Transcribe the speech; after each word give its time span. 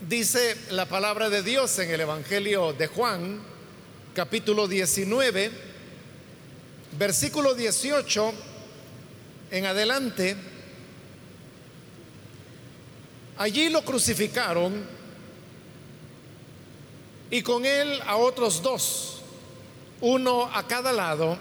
Dice 0.00 0.56
la 0.70 0.86
palabra 0.86 1.30
de 1.30 1.42
Dios 1.42 1.78
en 1.78 1.90
el 1.90 2.00
Evangelio 2.00 2.74
de 2.74 2.88
Juan, 2.88 3.40
capítulo 4.12 4.68
19, 4.68 5.50
versículo 6.98 7.54
18 7.54 8.34
en 9.52 9.64
adelante. 9.64 10.36
Allí 13.38 13.70
lo 13.70 13.82
crucificaron 13.82 14.84
y 17.30 17.40
con 17.42 17.64
él 17.64 18.02
a 18.04 18.16
otros 18.16 18.60
dos, 18.60 19.22
uno 20.02 20.50
a 20.52 20.66
cada 20.66 20.92
lado 20.92 21.38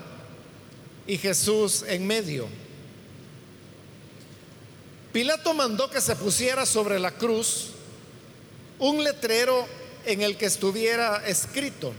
y 1.05 1.17
Jesús 1.17 1.83
en 1.87 2.07
medio. 2.07 2.47
Pilato 5.11 5.53
mandó 5.53 5.89
que 5.89 5.99
se 5.99 6.15
pusiera 6.15 6.65
sobre 6.65 6.97
la 6.99 7.11
cruz 7.11 7.73
un 8.83 9.01
letrero 9.01 9.65
en 10.05 10.21
el 10.21 10.35
que 10.35 10.45
estuviera 10.45 11.25
escrito, 11.25 11.93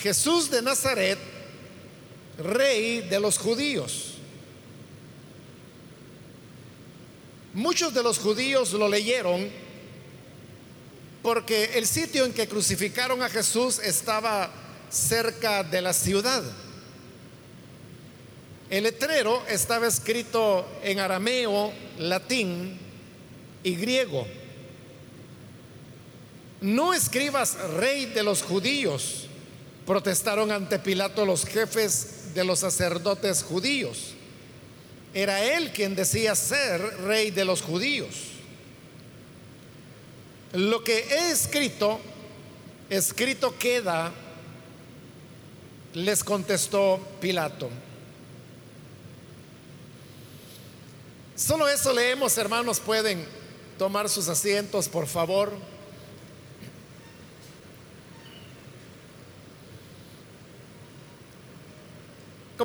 Jesús 0.00 0.50
de 0.50 0.62
Nazaret, 0.62 1.18
rey 2.38 3.02
de 3.02 3.20
los 3.20 3.36
judíos. 3.36 4.14
Muchos 7.52 7.92
de 7.92 8.02
los 8.02 8.18
judíos 8.18 8.72
lo 8.72 8.88
leyeron 8.88 9.50
porque 11.22 11.72
el 11.74 11.86
sitio 11.86 12.24
en 12.24 12.32
que 12.32 12.48
crucificaron 12.48 13.22
a 13.22 13.28
Jesús 13.28 13.78
estaba 13.78 14.50
cerca 14.88 15.64
de 15.64 15.82
la 15.82 15.92
ciudad. 15.92 16.42
El 18.70 18.84
letrero 18.84 19.44
estaba 19.48 19.86
escrito 19.86 20.66
en 20.82 20.98
arameo, 20.98 21.72
latín 21.98 22.78
y 23.62 23.74
griego. 23.74 24.26
No 26.66 26.92
escribas 26.92 27.56
rey 27.76 28.06
de 28.06 28.24
los 28.24 28.42
judíos, 28.42 29.28
protestaron 29.86 30.50
ante 30.50 30.80
Pilato 30.80 31.24
los 31.24 31.46
jefes 31.46 32.34
de 32.34 32.42
los 32.42 32.58
sacerdotes 32.58 33.44
judíos. 33.44 34.14
Era 35.14 35.44
él 35.44 35.70
quien 35.72 35.94
decía 35.94 36.34
ser 36.34 36.80
rey 37.02 37.30
de 37.30 37.44
los 37.44 37.62
judíos. 37.62 38.16
Lo 40.54 40.82
que 40.82 40.98
he 40.98 41.30
escrito, 41.30 42.00
escrito 42.90 43.56
queda, 43.56 44.12
les 45.94 46.24
contestó 46.24 46.98
Pilato. 47.20 47.70
Solo 51.36 51.68
eso 51.68 51.92
leemos, 51.92 52.36
hermanos, 52.36 52.80
pueden 52.80 53.24
tomar 53.78 54.08
sus 54.08 54.26
asientos, 54.26 54.88
por 54.88 55.06
favor. 55.06 55.75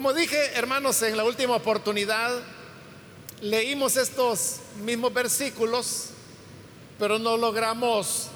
Como 0.01 0.13
dije, 0.13 0.53
hermanos, 0.55 0.99
en 1.03 1.15
la 1.15 1.23
última 1.23 1.53
oportunidad 1.53 2.31
leímos 3.39 3.97
estos 3.97 4.55
mismos 4.83 5.13
versículos, 5.13 6.07
pero 6.97 7.19
no 7.19 7.37
logramos 7.37 8.29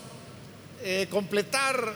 eh, 0.83 1.07
completar 1.09 1.91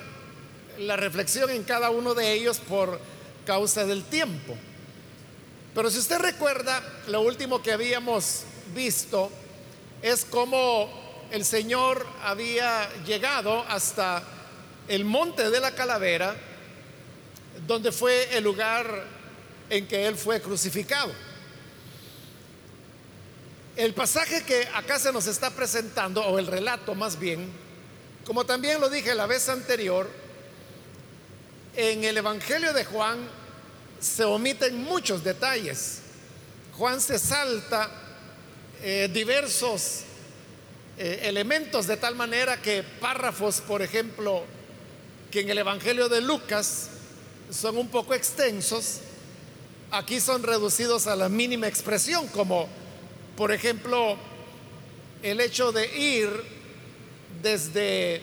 la 0.79 0.95
reflexión 0.95 1.51
en 1.51 1.63
cada 1.65 1.91
uno 1.91 2.15
de 2.15 2.33
ellos 2.33 2.57
por 2.57 2.99
causa 3.45 3.85
del 3.85 4.03
tiempo. 4.05 4.57
Pero 5.75 5.91
si 5.91 5.99
usted 5.99 6.17
recuerda, 6.17 6.81
lo 7.05 7.21
último 7.21 7.61
que 7.61 7.71
habíamos 7.71 8.45
visto 8.73 9.29
es 10.01 10.25
cómo 10.25 10.89
el 11.29 11.45
Señor 11.45 12.07
había 12.23 12.89
llegado 13.05 13.63
hasta 13.69 14.23
el 14.87 15.05
monte 15.05 15.51
de 15.51 15.59
la 15.59 15.75
calavera, 15.75 16.35
donde 17.67 17.91
fue 17.91 18.35
el 18.35 18.43
lugar 18.43 19.18
en 19.69 19.87
que 19.87 20.07
Él 20.07 20.15
fue 20.15 20.41
crucificado. 20.41 21.11
El 23.75 23.93
pasaje 23.93 24.43
que 24.43 24.67
acá 24.73 24.99
se 24.99 25.13
nos 25.13 25.27
está 25.27 25.51
presentando, 25.51 26.21
o 26.25 26.37
el 26.39 26.47
relato 26.47 26.95
más 26.95 27.17
bien, 27.17 27.49
como 28.25 28.45
también 28.45 28.81
lo 28.81 28.89
dije 28.89 29.15
la 29.15 29.25
vez 29.25 29.47
anterior, 29.49 30.09
en 31.75 32.03
el 32.03 32.17
Evangelio 32.17 32.73
de 32.73 32.83
Juan 32.83 33.17
se 33.99 34.23
omiten 34.23 34.83
muchos 34.83 35.23
detalles. 35.23 35.99
Juan 36.77 36.99
se 36.99 37.19
salta 37.19 37.89
eh, 38.81 39.09
diversos 39.11 40.01
eh, 40.97 41.21
elementos 41.23 41.87
de 41.87 41.97
tal 41.97 42.15
manera 42.15 42.61
que 42.61 42.83
párrafos, 42.83 43.61
por 43.61 43.81
ejemplo, 43.81 44.43
que 45.31 45.41
en 45.41 45.49
el 45.49 45.57
Evangelio 45.57 46.09
de 46.09 46.21
Lucas 46.21 46.89
son 47.51 47.77
un 47.77 47.89
poco 47.89 48.13
extensos, 48.13 48.99
aquí 49.91 50.19
son 50.19 50.43
reducidos 50.43 51.07
a 51.07 51.15
la 51.15 51.29
mínima 51.29 51.67
expresión, 51.67 52.27
como 52.27 52.67
por 53.35 53.51
ejemplo 53.51 54.17
el 55.23 55.41
hecho 55.41 55.71
de 55.71 55.97
ir 55.97 56.29
desde 57.41 58.21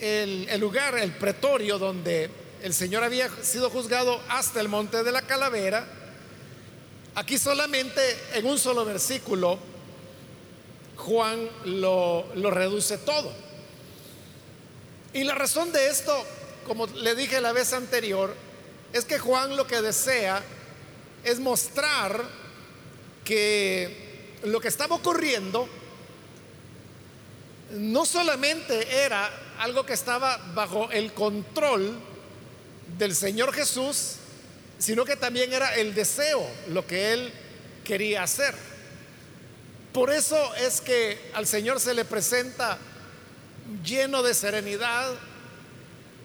el, 0.00 0.60
lugar, 0.60 0.98
el 0.98 1.12
pretorio 1.12 1.78
donde 1.78 2.30
el 2.62 2.74
Señor 2.74 3.04
había 3.04 3.28
sido 3.42 3.70
juzgado 3.70 4.20
hasta 4.28 4.60
el 4.60 4.68
monte 4.68 5.02
de 5.02 5.12
la 5.12 5.22
calavera, 5.22 5.86
aquí 7.14 7.38
solamente 7.38 8.00
en 8.34 8.46
un 8.46 8.58
solo 8.58 8.84
versículo 8.84 9.58
Juan 10.96 11.48
lo, 11.64 12.26
reduce 12.34 12.98
todo. 12.98 13.32
Y 15.12 15.24
la 15.24 15.34
razón 15.34 15.72
de 15.72 15.88
esto, 15.88 16.14
como 16.66 16.86
le 16.86 17.14
dije 17.14 17.40
la 17.40 17.52
vez 17.52 17.72
anterior, 17.72 18.34
es 18.92 19.04
que 19.04 19.18
Juan 19.18 19.56
lo 19.56 19.66
que 19.66 19.80
desea 19.82 20.42
es 21.24 21.38
mostrar 21.38 22.24
que 23.24 24.36
lo 24.44 24.60
que 24.60 24.68
estaba 24.68 24.96
ocurriendo 24.96 25.68
no 27.72 28.04
solamente 28.04 29.04
era 29.04 29.30
algo 29.58 29.84
que 29.84 29.92
estaba 29.92 30.38
bajo 30.54 30.90
el 30.90 31.12
control 31.12 31.98
del 32.98 33.14
Señor 33.14 33.52
Jesús, 33.52 34.16
sino 34.78 35.04
que 35.04 35.16
también 35.16 35.52
era 35.52 35.76
el 35.76 35.94
deseo, 35.94 36.44
lo 36.68 36.86
que 36.86 37.12
él 37.12 37.32
quería 37.84 38.22
hacer. 38.22 38.54
Por 39.92 40.10
eso 40.10 40.54
es 40.56 40.80
que 40.80 41.30
al 41.34 41.46
Señor 41.46 41.80
se 41.80 41.94
le 41.94 42.04
presenta 42.04 42.78
lleno 43.84 44.22
de 44.22 44.34
serenidad, 44.34 45.12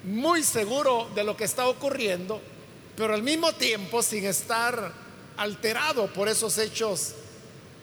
muy 0.03 0.43
seguro 0.43 1.09
de 1.15 1.23
lo 1.23 1.35
que 1.35 1.43
está 1.43 1.67
ocurriendo, 1.67 2.41
pero 2.95 3.13
al 3.13 3.23
mismo 3.23 3.53
tiempo 3.53 4.01
sin 4.01 4.25
estar 4.25 4.91
alterado 5.37 6.11
por 6.13 6.29
esos 6.29 6.57
hechos 6.57 7.13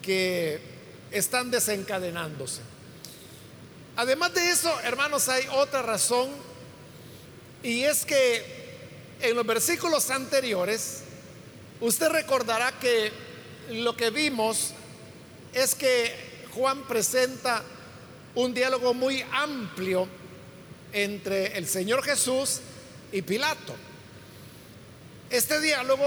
que 0.01 0.59
están 1.11 1.51
desencadenándose. 1.51 2.61
Además 3.95 4.33
de 4.33 4.49
eso, 4.49 4.73
hermanos, 4.81 5.29
hay 5.29 5.45
otra 5.51 5.83
razón 5.83 6.29
y 7.61 7.83
es 7.83 8.05
que 8.05 8.63
en 9.21 9.35
los 9.35 9.45
versículos 9.45 10.09
anteriores, 10.09 11.03
usted 11.79 12.09
recordará 12.09 12.71
que 12.79 13.11
lo 13.69 13.95
que 13.95 14.09
vimos 14.09 14.71
es 15.53 15.75
que 15.75 16.13
Juan 16.53 16.83
presenta 16.87 17.63
un 18.35 18.53
diálogo 18.53 18.93
muy 18.93 19.23
amplio 19.31 20.07
entre 20.91 21.57
el 21.57 21.67
Señor 21.67 22.03
Jesús 22.03 22.59
y 23.11 23.21
Pilato. 23.21 23.75
Este 25.33 25.59
diálogo 25.59 26.05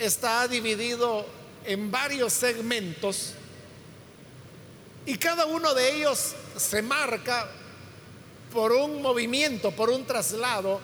está 0.00 0.48
dividido 0.48 1.24
en 1.64 1.92
varios 1.92 2.32
segmentos 2.32 3.34
y 5.06 5.16
cada 5.16 5.46
uno 5.46 5.74
de 5.74 5.94
ellos 5.94 6.34
se 6.56 6.82
marca 6.82 7.48
por 8.52 8.72
un 8.72 9.00
movimiento, 9.00 9.70
por 9.70 9.90
un 9.90 10.04
traslado 10.04 10.80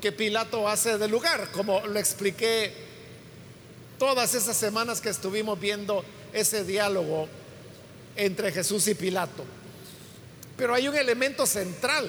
que 0.00 0.12
Pilato 0.12 0.68
hace 0.68 0.98
del 0.98 1.10
lugar, 1.10 1.50
como 1.50 1.80
lo 1.80 1.98
expliqué 1.98 2.72
todas 3.98 4.36
esas 4.36 4.56
semanas 4.56 5.00
que 5.00 5.08
estuvimos 5.08 5.58
viendo 5.58 6.04
ese 6.32 6.62
diálogo 6.62 7.26
entre 8.14 8.52
Jesús 8.52 8.86
y 8.86 8.94
Pilato. 8.94 9.44
Pero 10.56 10.74
hay 10.74 10.86
un 10.86 10.94
elemento 10.94 11.44
central 11.44 12.08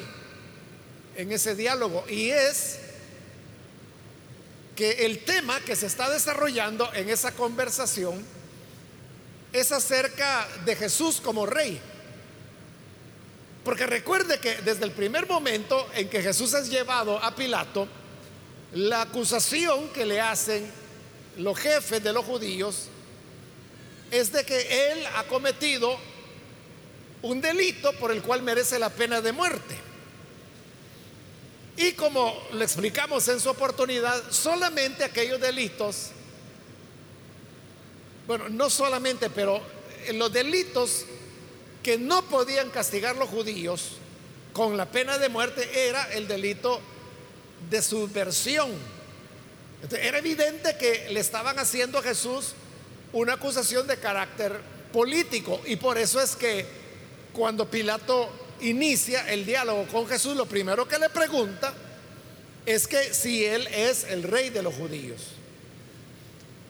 en 1.18 1.32
ese 1.32 1.56
diálogo 1.56 2.06
y 2.08 2.30
es 2.30 2.91
que 4.82 5.06
el 5.06 5.20
tema 5.20 5.60
que 5.60 5.76
se 5.76 5.86
está 5.86 6.10
desarrollando 6.10 6.92
en 6.96 7.08
esa 7.08 7.34
conversación 7.34 8.26
es 9.54 9.72
acerca 9.72 10.48
de 10.66 10.76
Jesús 10.76 11.22
como 11.22 11.46
rey. 11.46 11.80
Porque 13.64 13.86
recuerde 13.86 14.40
que 14.40 14.56
desde 14.64 14.86
el 14.86 14.92
primer 14.92 15.30
momento 15.30 15.88
en 15.94 16.10
que 16.10 16.24
Jesús 16.24 16.56
es 16.56 16.68
llevado 16.68 17.24
a 17.24 17.36
Pilato, 17.36 17.88
la 18.74 19.04
acusación 19.04 19.88
que 19.90 20.04
le 20.04 20.20
hacen 20.20 20.68
los 21.38 21.60
jefes 21.60 22.04
de 22.04 22.14
los 22.14 22.26
judíos 22.26 22.88
es 24.10 24.32
de 24.32 24.44
que 24.44 24.94
él 24.94 25.06
ha 25.16 25.26
cometido 25.26 25.96
un 27.22 27.40
delito 27.40 27.94
por 28.00 28.12
el 28.12 28.24
cual 28.24 28.42
merece 28.42 28.80
la 28.80 28.90
pena 28.90 29.22
de 29.22 29.32
muerte. 29.32 29.91
Y 31.78 31.94
como 31.94 32.36
le 32.54 32.66
explicamos 32.66 33.28
en 33.28 33.40
su 33.40 33.50
oportunidad, 33.50 34.32
solamente 34.32 35.04
aquellos 35.04 35.40
delitos, 35.40 36.12
bueno, 38.28 38.50
no 38.50 38.70
solamente, 38.70 39.30
pero 39.30 39.62
los 40.14 40.32
delitos 40.32 41.06
que 41.82 41.98
no 41.98 42.24
podían 42.24 42.70
castigar 42.70 43.16
los 43.16 43.30
judíos 43.30 43.94
con 44.54 44.78
la 44.78 44.86
pena 44.86 45.18
de 45.18 45.30
muerte 45.30 45.88
era 45.88 46.12
el 46.14 46.28
delito 46.28 46.80
de 47.70 47.82
subversión. 47.82 48.72
era 49.92 50.20
evidente 50.20 50.78
que 50.78 51.10
le 51.10 51.20
estaban 51.20 51.58
haciendo 51.58 51.98
a 51.98 52.04
Jesús 52.04 52.54
una 53.14 53.34
acusación 53.34 53.88
de 53.88 53.98
carácter 53.98 54.60
político 54.92 55.62
y 55.66 55.78
por 55.78 55.98
eso 55.98 56.22
es 56.22 56.36
que 56.36 56.66
cuando 57.34 57.70
Pilato 57.70 58.30
inicia 58.62 59.30
el 59.32 59.46
diálogo 59.46 59.88
con 59.88 60.08
Jesús, 60.08 60.36
lo 60.36 60.46
primero 60.46 60.88
que 60.88 61.00
le 61.00 61.10
pregunta 61.10 61.74
es 62.66 62.88
que 62.88 63.14
si 63.14 63.46
él 63.46 63.68
es 63.68 64.04
el 64.06 64.24
rey 64.24 64.50
de 64.50 64.62
los 64.62 64.74
judíos. 64.76 65.22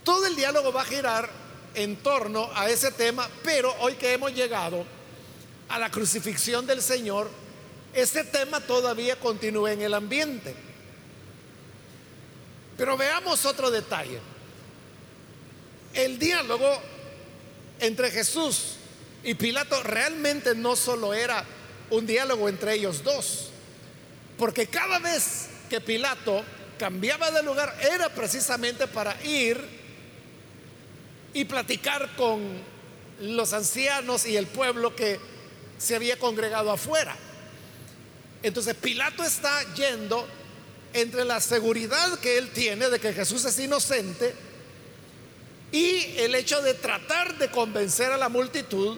Todo 0.03 0.25
el 0.25 0.35
diálogo 0.35 0.71
va 0.71 0.81
a 0.81 0.85
girar 0.85 1.29
en 1.75 1.97
torno 1.97 2.49
a 2.55 2.69
ese 2.69 2.91
tema, 2.91 3.29
pero 3.43 3.73
hoy 3.79 3.95
que 3.95 4.13
hemos 4.13 4.33
llegado 4.33 4.85
a 5.69 5.79
la 5.79 5.89
crucifixión 5.89 6.65
del 6.65 6.81
Señor, 6.81 7.29
ese 7.93 8.23
tema 8.23 8.61
todavía 8.61 9.17
continúa 9.17 9.71
en 9.71 9.81
el 9.81 9.93
ambiente. 9.93 10.55
Pero 12.77 12.97
veamos 12.97 13.45
otro 13.45 13.69
detalle. 13.69 14.19
El 15.93 16.17
diálogo 16.17 16.81
entre 17.79 18.11
Jesús 18.11 18.75
y 19.23 19.33
Pilato 19.35 19.83
realmente 19.83 20.55
no 20.55 20.75
solo 20.75 21.13
era 21.13 21.45
un 21.91 22.07
diálogo 22.07 22.49
entre 22.49 22.73
ellos 22.73 23.03
dos, 23.03 23.49
porque 24.37 24.67
cada 24.67 24.99
vez 24.99 25.47
que 25.69 25.79
Pilato 25.79 26.43
cambiaba 26.79 27.29
de 27.29 27.43
lugar 27.43 27.77
era 27.81 28.09
precisamente 28.09 28.87
para 28.87 29.21
ir 29.23 29.63
y 31.33 31.45
platicar 31.45 32.15
con 32.15 32.41
los 33.21 33.53
ancianos 33.53 34.25
y 34.25 34.35
el 34.35 34.47
pueblo 34.47 34.95
que 34.95 35.19
se 35.77 35.95
había 35.95 36.17
congregado 36.17 36.71
afuera. 36.71 37.15
Entonces 38.41 38.73
Pilato 38.75 39.23
está 39.23 39.61
yendo 39.75 40.27
entre 40.93 41.25
la 41.25 41.39
seguridad 41.39 42.19
que 42.19 42.37
él 42.37 42.49
tiene 42.49 42.89
de 42.89 42.99
que 42.99 43.13
Jesús 43.13 43.45
es 43.45 43.59
inocente 43.59 44.33
y 45.71 46.15
el 46.17 46.35
hecho 46.35 46.61
de 46.61 46.73
tratar 46.73 47.37
de 47.37 47.49
convencer 47.49 48.11
a 48.11 48.17
la 48.17 48.29
multitud 48.29 48.97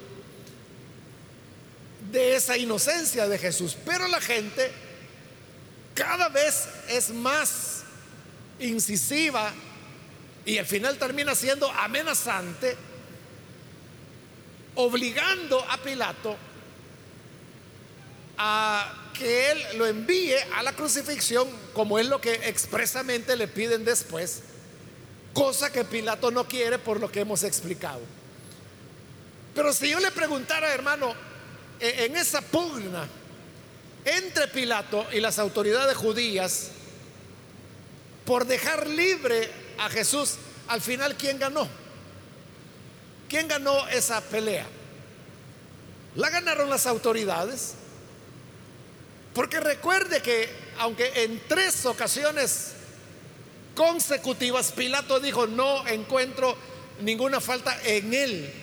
de 2.13 2.35
esa 2.35 2.55
inocencia 2.55 3.27
de 3.27 3.39
Jesús. 3.39 3.75
Pero 3.85 4.07
la 4.07 4.21
gente 4.21 4.71
cada 5.95 6.29
vez 6.29 6.67
es 6.87 7.09
más 7.09 7.83
incisiva 8.59 9.51
y 10.45 10.59
al 10.59 10.65
final 10.67 10.97
termina 10.97 11.33
siendo 11.33 11.69
amenazante, 11.71 12.77
obligando 14.75 15.59
a 15.69 15.77
Pilato 15.77 16.37
a 18.37 19.11
que 19.17 19.51
él 19.51 19.77
lo 19.77 19.87
envíe 19.87 20.35
a 20.55 20.61
la 20.61 20.73
crucifixión, 20.73 21.47
como 21.73 21.97
es 21.97 22.07
lo 22.07 22.21
que 22.21 22.33
expresamente 22.47 23.35
le 23.35 23.47
piden 23.47 23.85
después, 23.85 24.41
cosa 25.33 25.71
que 25.71 25.83
Pilato 25.83 26.29
no 26.29 26.47
quiere 26.47 26.77
por 26.77 26.99
lo 26.99 27.11
que 27.11 27.21
hemos 27.21 27.43
explicado. 27.43 28.01
Pero 29.55 29.73
si 29.73 29.89
yo 29.89 29.99
le 29.99 30.11
preguntara, 30.11 30.73
hermano, 30.73 31.32
en 31.79 32.15
esa 32.15 32.41
pugna 32.41 33.07
entre 34.05 34.47
Pilato 34.47 35.05
y 35.11 35.19
las 35.19 35.39
autoridades 35.39 35.95
judías 35.95 36.69
por 38.25 38.45
dejar 38.45 38.87
libre 38.87 39.49
a 39.77 39.89
Jesús, 39.89 40.35
al 40.67 40.81
final, 40.81 41.15
¿quién 41.15 41.39
ganó? 41.39 41.67
¿Quién 43.27 43.47
ganó 43.47 43.87
esa 43.89 44.21
pelea? 44.21 44.65
La 46.15 46.29
ganaron 46.29 46.69
las 46.69 46.85
autoridades. 46.85 47.73
Porque 49.33 49.59
recuerde 49.59 50.21
que 50.21 50.49
aunque 50.77 51.23
en 51.23 51.41
tres 51.47 51.85
ocasiones 51.85 52.73
consecutivas 53.75 54.71
Pilato 54.71 55.19
dijo, 55.19 55.47
no 55.47 55.87
encuentro 55.87 56.55
ninguna 57.01 57.41
falta 57.41 57.75
en 57.83 58.13
él. 58.13 58.53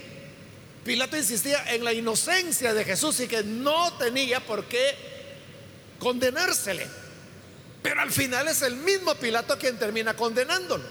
Pilato 0.91 1.17
insistía 1.17 1.73
en 1.73 1.85
la 1.85 1.93
inocencia 1.93 2.75
de 2.75 2.85
Jesús 2.85 3.21
y 3.21 3.29
que 3.29 3.45
no 3.45 3.93
tenía 3.93 4.41
por 4.41 4.65
qué 4.65 4.97
condenársele. 6.01 6.85
Pero 7.81 8.01
al 8.01 8.11
final 8.11 8.49
es 8.49 8.63
el 8.63 8.75
mismo 8.75 9.15
Pilato 9.15 9.57
quien 9.57 9.79
termina 9.79 10.17
condenándolo. 10.17 10.83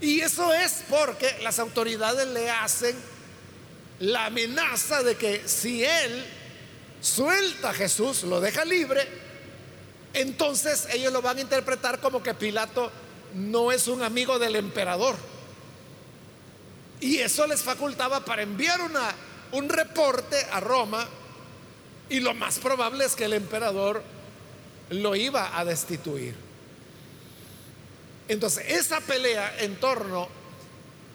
Y 0.00 0.22
eso 0.22 0.52
es 0.52 0.82
porque 0.90 1.38
las 1.40 1.60
autoridades 1.60 2.26
le 2.26 2.50
hacen 2.50 2.96
la 4.00 4.26
amenaza 4.26 5.04
de 5.04 5.14
que 5.14 5.46
si 5.46 5.84
él 5.84 6.24
suelta 7.00 7.70
a 7.70 7.74
Jesús, 7.74 8.24
lo 8.24 8.40
deja 8.40 8.64
libre, 8.64 9.06
entonces 10.14 10.88
ellos 10.92 11.12
lo 11.12 11.22
van 11.22 11.38
a 11.38 11.42
interpretar 11.42 12.00
como 12.00 12.24
que 12.24 12.34
Pilato 12.34 12.90
no 13.34 13.70
es 13.70 13.86
un 13.86 14.02
amigo 14.02 14.40
del 14.40 14.56
emperador. 14.56 15.14
Y 17.02 17.18
eso 17.18 17.48
les 17.48 17.62
facultaba 17.62 18.24
para 18.24 18.42
enviar 18.42 18.80
una, 18.80 19.12
un 19.50 19.68
reporte 19.68 20.36
a 20.52 20.60
Roma 20.60 21.04
y 22.08 22.20
lo 22.20 22.32
más 22.32 22.60
probable 22.60 23.04
es 23.04 23.16
que 23.16 23.24
el 23.24 23.32
emperador 23.32 24.04
lo 24.90 25.16
iba 25.16 25.58
a 25.58 25.64
destituir. 25.64 26.36
Entonces, 28.28 28.66
esa 28.68 29.00
pelea 29.00 29.52
en 29.58 29.80
torno 29.80 30.28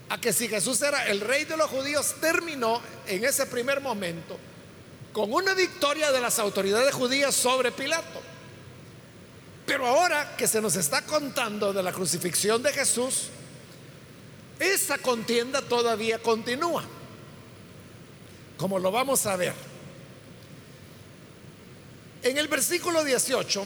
a 0.10 0.19
que 0.19 0.34
si 0.34 0.50
Jesús 0.50 0.81
era 0.81 1.07
el 1.07 1.22
rey 1.22 1.45
de 1.45 1.56
los 1.56 1.69
judíos 1.69 2.16
terminó 2.19 2.81
en 3.07 3.24
ese 3.24 3.45
primer 3.45 3.80
momento 3.80 4.38
con 5.13 5.31
una 5.31 5.54
victoria 5.54 6.12
de 6.12 6.19
las 6.19 6.38
autoridades 6.38 6.94
judías 6.94 7.34
sobre 7.34 7.72
Pilato. 7.72 8.22
Pero 9.66 9.88
ahora 9.88 10.36
que 10.36 10.48
se 10.48 10.62
nos 10.62 10.75
está 10.75 11.04
contando 11.04 11.72
de 11.72 11.81
la 11.81 11.94
crucifixión 11.94 12.62
de 12.62 12.74
Jesús, 12.74 13.30
esa 14.59 14.98
contienda 14.98 15.62
todavía 15.62 16.19
continúa, 16.19 16.83
como 18.57 18.80
lo 18.80 18.92
vamos 18.92 19.25
a 19.25 19.36
ver. 19.36 19.53
En 22.24 22.38
el 22.38 22.48
versículo 22.48 23.03
18 23.03 23.65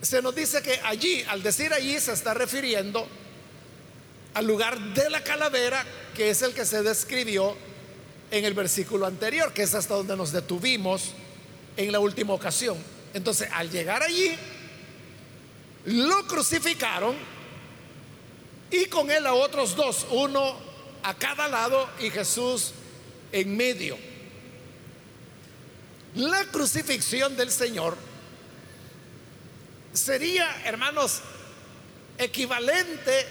se 0.00 0.22
nos 0.22 0.34
dice 0.34 0.62
que 0.62 0.80
allí, 0.84 1.22
al 1.28 1.42
decir 1.42 1.72
allí, 1.72 1.98
se 1.98 2.12
está 2.12 2.34
refiriendo 2.34 3.06
al 4.34 4.46
lugar 4.46 4.78
de 4.94 5.10
la 5.10 5.22
calavera, 5.22 5.84
que 6.14 6.30
es 6.30 6.42
el 6.42 6.52
que 6.52 6.64
se 6.64 6.82
describió 6.82 7.56
en 8.30 8.44
el 8.44 8.54
versículo 8.54 9.06
anterior, 9.06 9.52
que 9.52 9.62
es 9.62 9.74
hasta 9.74 9.94
donde 9.94 10.16
nos 10.16 10.32
detuvimos 10.32 11.12
en 11.76 11.92
la 11.92 12.00
última 12.00 12.34
ocasión. 12.34 12.76
Entonces, 13.14 13.48
al 13.52 13.70
llegar 13.70 14.02
allí, 14.02 14.34
lo 15.86 16.26
crucificaron 16.26 17.14
y 18.74 18.86
con 18.86 19.08
él 19.10 19.24
a 19.26 19.34
otros 19.34 19.76
dos, 19.76 20.04
uno 20.10 20.56
a 21.04 21.14
cada 21.14 21.46
lado 21.46 21.88
y 22.00 22.10
Jesús 22.10 22.72
en 23.30 23.56
medio. 23.56 23.96
La 26.16 26.44
crucifixión 26.46 27.36
del 27.36 27.52
Señor 27.52 27.96
sería, 29.92 30.62
hermanos, 30.64 31.20
equivalente 32.18 33.26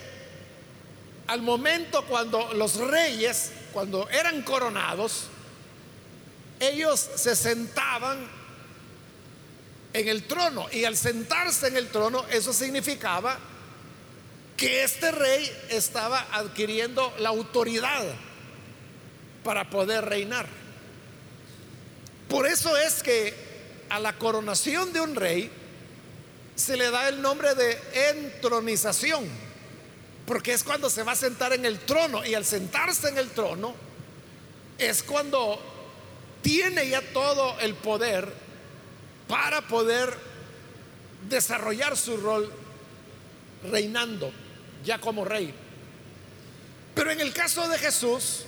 al 1.27 1.41
momento 1.41 2.05
cuando 2.05 2.53
los 2.53 2.75
reyes 2.75 3.51
cuando 3.73 4.07
eran 4.09 4.43
coronados, 4.43 5.23
ellos 6.59 7.09
se 7.15 7.35
sentaban 7.35 8.29
en 9.91 10.07
el 10.07 10.23
trono 10.23 10.67
y 10.71 10.85
al 10.85 10.95
sentarse 10.95 11.67
en 11.67 11.77
el 11.77 11.89
trono 11.89 12.25
eso 12.29 12.53
significaba 12.53 13.37
que 14.57 14.83
este 14.83 15.11
rey 15.11 15.51
estaba 15.69 16.27
adquiriendo 16.31 17.13
la 17.19 17.29
autoridad 17.29 18.05
para 19.43 19.69
poder 19.69 20.05
reinar. 20.05 20.47
Por 22.29 22.47
eso 22.47 22.75
es 22.77 23.03
que 23.03 23.33
a 23.89 23.99
la 23.99 24.13
coronación 24.17 24.93
de 24.93 25.01
un 25.01 25.15
rey 25.15 25.51
se 26.55 26.77
le 26.77 26.89
da 26.91 27.09
el 27.09 27.21
nombre 27.21 27.55
de 27.55 27.79
entronización 28.09 29.27
porque 30.25 30.53
es 30.53 30.63
cuando 30.63 30.89
se 30.89 31.03
va 31.03 31.11
a 31.13 31.15
sentar 31.15 31.53
en 31.53 31.65
el 31.65 31.79
trono 31.79 32.25
y 32.25 32.33
al 32.33 32.45
sentarse 32.45 33.09
en 33.09 33.17
el 33.17 33.29
trono 33.31 33.75
es 34.77 35.03
cuando 35.03 35.59
tiene 36.41 36.87
ya 36.89 37.01
todo 37.13 37.59
el 37.59 37.73
poder 37.75 38.31
para 39.27 39.61
poder 39.67 40.13
desarrollar 41.29 41.97
su 41.97 42.17
rol 42.17 42.51
reinando 43.69 44.31
ya 44.83 44.99
como 44.99 45.25
rey. 45.25 45.53
Pero 46.95 47.11
en 47.11 47.21
el 47.21 47.33
caso 47.33 47.67
de 47.67 47.77
Jesús, 47.77 48.45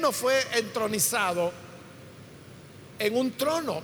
no 0.00 0.12
fue 0.12 0.44
entronizado 0.54 1.52
en 2.98 3.16
un 3.16 3.32
trono. 3.32 3.82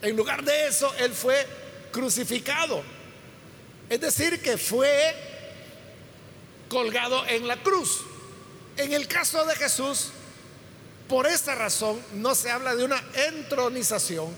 En 0.00 0.16
lugar 0.16 0.44
de 0.44 0.68
eso, 0.68 0.92
Él 0.98 1.12
fue 1.12 1.46
crucificado. 1.90 2.82
Es 3.88 4.00
decir, 4.00 4.40
que 4.40 4.56
fue 4.56 5.14
colgado 6.68 7.26
en 7.26 7.46
la 7.46 7.56
cruz. 7.62 8.04
En 8.76 8.92
el 8.92 9.06
caso 9.06 9.44
de 9.44 9.54
Jesús, 9.56 10.10
por 11.08 11.26
esa 11.26 11.54
razón 11.54 12.00
no 12.14 12.34
se 12.34 12.50
habla 12.50 12.74
de 12.74 12.84
una 12.84 13.02
entronización, 13.28 14.28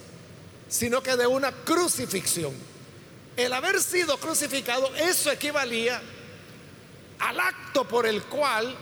sino 0.68 1.02
que 1.02 1.16
de 1.16 1.26
una 1.26 1.52
crucifixión. 1.52 2.52
El 3.36 3.52
haber 3.52 3.80
sido 3.80 4.16
crucificado, 4.18 4.94
eso 4.94 5.30
equivalía 5.30 6.00
al 7.18 7.40
acto 7.40 7.86
por 7.86 8.06
el 8.06 8.22
cual 8.24 8.74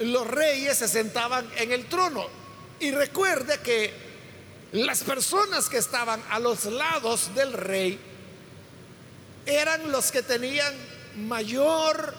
los 0.00 0.26
reyes 0.26 0.78
se 0.78 0.88
sentaban 0.88 1.50
en 1.56 1.72
el 1.72 1.86
trono. 1.86 2.26
Y 2.80 2.90
recuerde 2.90 3.60
que 3.60 3.92
las 4.72 5.02
personas 5.02 5.68
que 5.68 5.78
estaban 5.78 6.22
a 6.30 6.38
los 6.38 6.64
lados 6.66 7.34
del 7.34 7.52
rey 7.52 7.98
eran 9.46 9.92
los 9.92 10.10
que 10.10 10.22
tenían 10.22 10.74
mayor 11.16 12.14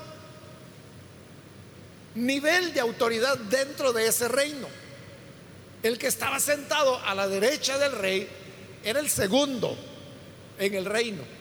nivel 2.15 2.73
de 2.73 2.79
autoridad 2.79 3.37
dentro 3.37 3.93
de 3.93 4.07
ese 4.07 4.27
reino. 4.27 4.67
El 5.83 5.99
que 5.99 6.07
estaba 6.07 6.39
sentado 6.39 6.99
a 7.05 7.13
la 7.13 7.27
derecha 7.27 7.77
del 7.77 7.91
rey 7.91 8.27
era 8.83 8.99
el 8.99 9.09
segundo 9.09 9.77
en 10.57 10.73
el 10.73 10.85
reino. 10.85 11.34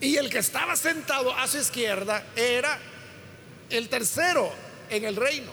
Y 0.00 0.16
el 0.16 0.30
que 0.30 0.38
estaba 0.38 0.76
sentado 0.76 1.34
a 1.34 1.46
su 1.46 1.58
izquierda 1.58 2.24
era 2.36 2.78
el 3.70 3.88
tercero 3.88 4.52
en 4.90 5.04
el 5.04 5.16
reino. 5.16 5.50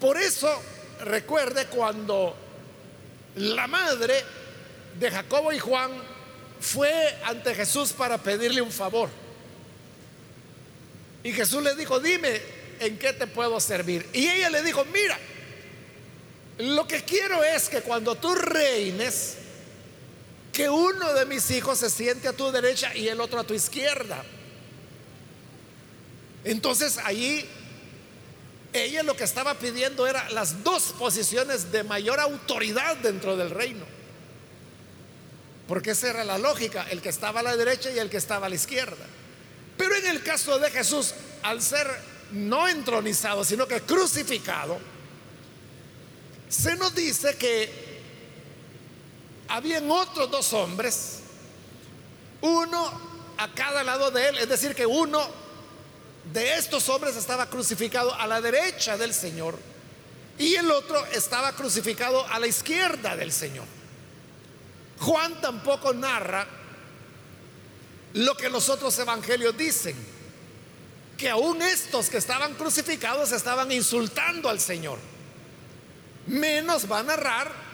Por 0.00 0.16
eso, 0.16 0.62
recuerde 1.04 1.66
cuando 1.66 2.36
la 3.36 3.66
madre 3.66 4.24
de 4.98 5.10
Jacobo 5.10 5.52
y 5.52 5.58
Juan 5.58 5.90
fue 6.60 7.16
ante 7.24 7.54
Jesús 7.54 7.92
para 7.92 8.18
pedirle 8.18 8.60
un 8.60 8.72
favor. 8.72 9.08
Y 11.22 11.32
Jesús 11.32 11.62
le 11.62 11.74
dijo, 11.74 12.00
dime 12.00 12.40
en 12.80 12.98
qué 12.98 13.12
te 13.12 13.26
puedo 13.26 13.58
servir. 13.60 14.08
Y 14.12 14.28
ella 14.28 14.50
le 14.50 14.62
dijo, 14.62 14.84
mira, 14.86 15.18
lo 16.58 16.86
que 16.86 17.02
quiero 17.02 17.42
es 17.44 17.68
que 17.68 17.82
cuando 17.82 18.16
tú 18.16 18.34
reines, 18.34 19.36
que 20.58 20.68
uno 20.68 21.14
de 21.14 21.24
mis 21.24 21.52
hijos 21.52 21.78
se 21.78 21.88
siente 21.88 22.26
a 22.26 22.32
tu 22.32 22.50
derecha 22.50 22.92
y 22.92 23.06
el 23.06 23.20
otro 23.20 23.38
a 23.38 23.44
tu 23.44 23.54
izquierda. 23.54 24.24
Entonces 26.42 26.98
allí 27.04 27.46
ella 28.72 29.04
lo 29.04 29.16
que 29.16 29.22
estaba 29.22 29.54
pidiendo 29.54 30.08
era 30.08 30.28
las 30.30 30.64
dos 30.64 30.94
posiciones 30.98 31.70
de 31.70 31.84
mayor 31.84 32.18
autoridad 32.18 32.96
dentro 32.96 33.36
del 33.36 33.50
reino. 33.50 33.84
Porque 35.68 35.92
esa 35.92 36.10
era 36.10 36.24
la 36.24 36.38
lógica, 36.38 36.88
el 36.90 37.00
que 37.02 37.10
estaba 37.10 37.38
a 37.38 37.44
la 37.44 37.56
derecha 37.56 37.92
y 37.92 38.00
el 38.00 38.10
que 38.10 38.16
estaba 38.16 38.46
a 38.46 38.48
la 38.48 38.56
izquierda. 38.56 39.06
Pero 39.76 39.94
en 39.94 40.08
el 40.08 40.24
caso 40.24 40.58
de 40.58 40.72
Jesús, 40.72 41.14
al 41.44 41.62
ser 41.62 41.86
no 42.32 42.66
entronizado, 42.66 43.44
sino 43.44 43.68
que 43.68 43.80
crucificado, 43.82 44.76
se 46.48 46.74
nos 46.74 46.96
dice 46.96 47.36
que 47.36 47.87
habían 49.48 49.90
otros 49.90 50.30
dos 50.30 50.52
hombres, 50.52 51.20
uno 52.40 53.08
a 53.38 53.48
cada 53.54 53.82
lado 53.82 54.10
de 54.10 54.28
él, 54.28 54.38
es 54.38 54.48
decir, 54.48 54.74
que 54.74 54.86
uno 54.86 55.20
de 56.32 56.54
estos 56.54 56.88
hombres 56.88 57.16
estaba 57.16 57.46
crucificado 57.46 58.14
a 58.14 58.26
la 58.26 58.40
derecha 58.40 58.96
del 58.96 59.14
Señor 59.14 59.58
y 60.38 60.54
el 60.54 60.70
otro 60.70 61.04
estaba 61.06 61.52
crucificado 61.52 62.26
a 62.26 62.38
la 62.38 62.46
izquierda 62.46 63.16
del 63.16 63.32
Señor. 63.32 63.66
Juan 65.00 65.40
tampoco 65.40 65.94
narra 65.94 66.46
lo 68.14 68.36
que 68.36 68.48
los 68.48 68.68
otros 68.68 68.98
evangelios 68.98 69.56
dicen 69.56 69.96
que 71.16 71.28
aún 71.28 71.62
estos 71.62 72.08
que 72.08 72.18
estaban 72.18 72.54
crucificados 72.54 73.32
estaban 73.32 73.72
insultando 73.72 74.48
al 74.48 74.60
Señor. 74.60 74.98
Menos 76.26 76.90
va 76.90 77.00
a 77.00 77.02
narrar 77.02 77.67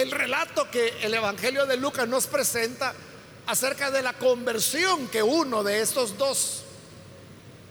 el 0.00 0.10
relato 0.10 0.70
que 0.70 0.94
el 1.02 1.14
Evangelio 1.14 1.66
de 1.66 1.76
Lucas 1.76 2.08
nos 2.08 2.26
presenta 2.26 2.94
acerca 3.46 3.90
de 3.90 4.02
la 4.02 4.14
conversión 4.14 5.08
que 5.08 5.22
uno 5.22 5.62
de 5.62 5.80
estos 5.80 6.16
dos 6.16 6.62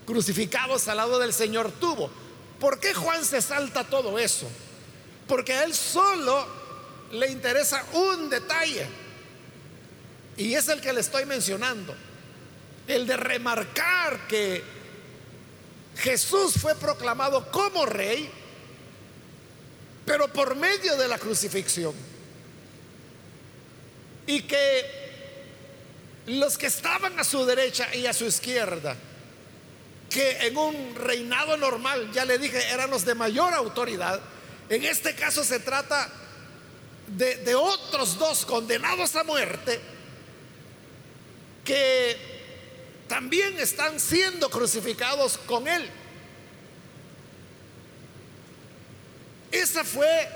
crucificados 0.06 0.88
al 0.88 0.98
lado 0.98 1.20
del 1.20 1.34
Señor 1.34 1.72
tuvo. 1.72 2.10
¿Por 2.60 2.80
qué 2.80 2.94
Juan 2.94 3.24
se 3.24 3.42
salta 3.42 3.84
todo 3.84 4.20
eso? 4.20 4.48
Porque 5.28 5.54
a 5.54 5.64
él 5.64 5.74
solo 5.74 6.46
le 7.12 7.32
interesa 7.32 7.84
un 7.94 8.30
detalle. 8.30 8.88
Y 10.38 10.54
es 10.54 10.68
el 10.68 10.82
que 10.82 10.94
le 10.94 11.02
estoy 11.02 11.26
mencionando 11.26 11.96
el 12.88 13.06
de 13.06 13.18
remarcar 13.18 14.28
que 14.28 14.64
Jesús 15.98 16.54
fue 16.60 16.76
proclamado 16.76 17.52
como 17.52 17.86
rey, 17.86 18.30
pero 20.06 20.28
por 20.34 20.56
medio 20.56 20.98
de 20.98 21.08
la 21.08 21.20
crucifixión. 21.20 21.94
Y 24.30 24.44
que 24.44 24.86
los 26.28 26.56
que 26.56 26.68
estaban 26.68 27.18
a 27.20 27.24
su 27.24 27.44
derecha 27.46 27.96
y 27.96 28.06
a 28.06 28.14
su 28.14 28.26
izquierda, 28.26 28.96
que 30.08 30.46
en 30.46 30.56
un 30.56 30.94
reinado 30.94 31.58
normal, 31.58 32.12
ya 32.14 32.26
le 32.26 32.38
dije, 32.38 32.64
eran 32.70 32.92
los 32.92 33.04
de 33.06 33.16
mayor 33.16 33.56
autoridad, 33.56 34.22
en 34.70 34.84
este 34.84 35.16
caso 35.16 35.44
se 35.44 35.60
trata 35.62 36.08
de, 37.08 37.38
de 37.38 37.56
otros 37.56 38.20
dos 38.20 38.46
condenados 38.46 39.16
a 39.16 39.24
muerte, 39.24 39.80
que 41.66 42.16
también 43.08 43.58
están 43.58 44.00
siendo 44.00 44.48
crucificados 44.52 45.40
con 45.40 45.68
Él. 45.68 45.90
Esa 49.52 49.84
fue 49.84 50.30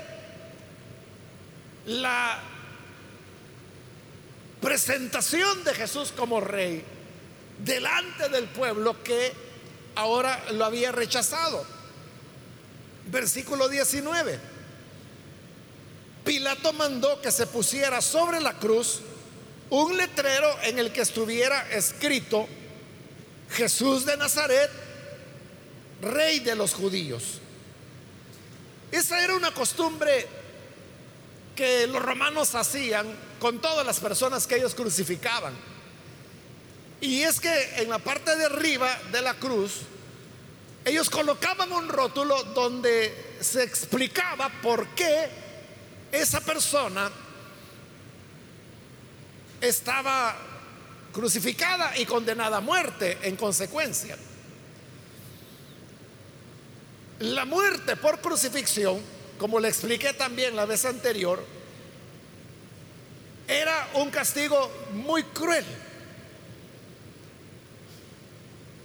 la 1.86 2.53
presentación 4.64 5.62
de 5.62 5.74
Jesús 5.74 6.10
como 6.16 6.40
rey 6.40 6.82
delante 7.62 8.30
del 8.30 8.46
pueblo 8.46 9.04
que 9.04 9.30
ahora 9.94 10.42
lo 10.52 10.64
había 10.64 10.90
rechazado. 10.90 11.66
Versículo 13.08 13.68
19. 13.68 14.40
Pilato 16.24 16.72
mandó 16.72 17.20
que 17.20 17.30
se 17.30 17.46
pusiera 17.46 18.00
sobre 18.00 18.40
la 18.40 18.54
cruz 18.54 19.00
un 19.68 19.98
letrero 19.98 20.56
en 20.62 20.78
el 20.78 20.92
que 20.92 21.02
estuviera 21.02 21.70
escrito 21.70 22.48
Jesús 23.50 24.06
de 24.06 24.16
Nazaret, 24.16 24.70
rey 26.00 26.40
de 26.40 26.56
los 26.56 26.72
judíos. 26.72 27.38
Esa 28.90 29.22
era 29.22 29.34
una 29.34 29.52
costumbre 29.52 30.26
que 31.54 31.86
los 31.86 32.02
romanos 32.02 32.54
hacían 32.54 33.06
con 33.38 33.60
todas 33.60 33.86
las 33.86 34.00
personas 34.00 34.46
que 34.46 34.56
ellos 34.56 34.74
crucificaban. 34.74 35.54
Y 37.00 37.22
es 37.22 37.40
que 37.40 37.76
en 37.76 37.90
la 37.90 37.98
parte 37.98 38.34
de 38.36 38.46
arriba 38.46 38.98
de 39.12 39.22
la 39.22 39.34
cruz, 39.34 39.82
ellos 40.84 41.10
colocaban 41.10 41.72
un 41.72 41.88
rótulo 41.88 42.42
donde 42.44 43.36
se 43.40 43.62
explicaba 43.62 44.50
por 44.62 44.88
qué 44.88 45.28
esa 46.12 46.40
persona 46.40 47.10
estaba 49.60 50.36
crucificada 51.12 51.96
y 51.96 52.04
condenada 52.04 52.58
a 52.58 52.60
muerte 52.60 53.18
en 53.22 53.36
consecuencia. 53.36 54.16
La 57.20 57.44
muerte 57.44 57.96
por 57.96 58.20
crucifixión, 58.20 59.00
como 59.38 59.60
le 59.60 59.68
expliqué 59.68 60.12
también 60.12 60.56
la 60.56 60.64
vez 60.64 60.84
anterior, 60.84 61.44
era 63.46 63.90
un 63.94 64.10
castigo 64.10 64.70
muy 64.92 65.22
cruel. 65.24 65.64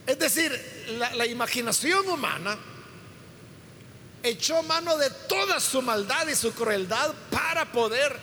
Es 0.06 0.18
decir, 0.18 0.52
la, 0.98 1.26
imaginación 1.28 2.08
humana 2.10 2.58
echó 4.24 4.64
mano 4.64 4.98
de 4.98 5.10
toda 5.28 5.60
su 5.60 5.82
maldad 5.82 6.28
y 6.28 6.36
su 6.36 6.52
crueldad 6.54 7.14
para 7.30 7.72
poder 7.72 8.18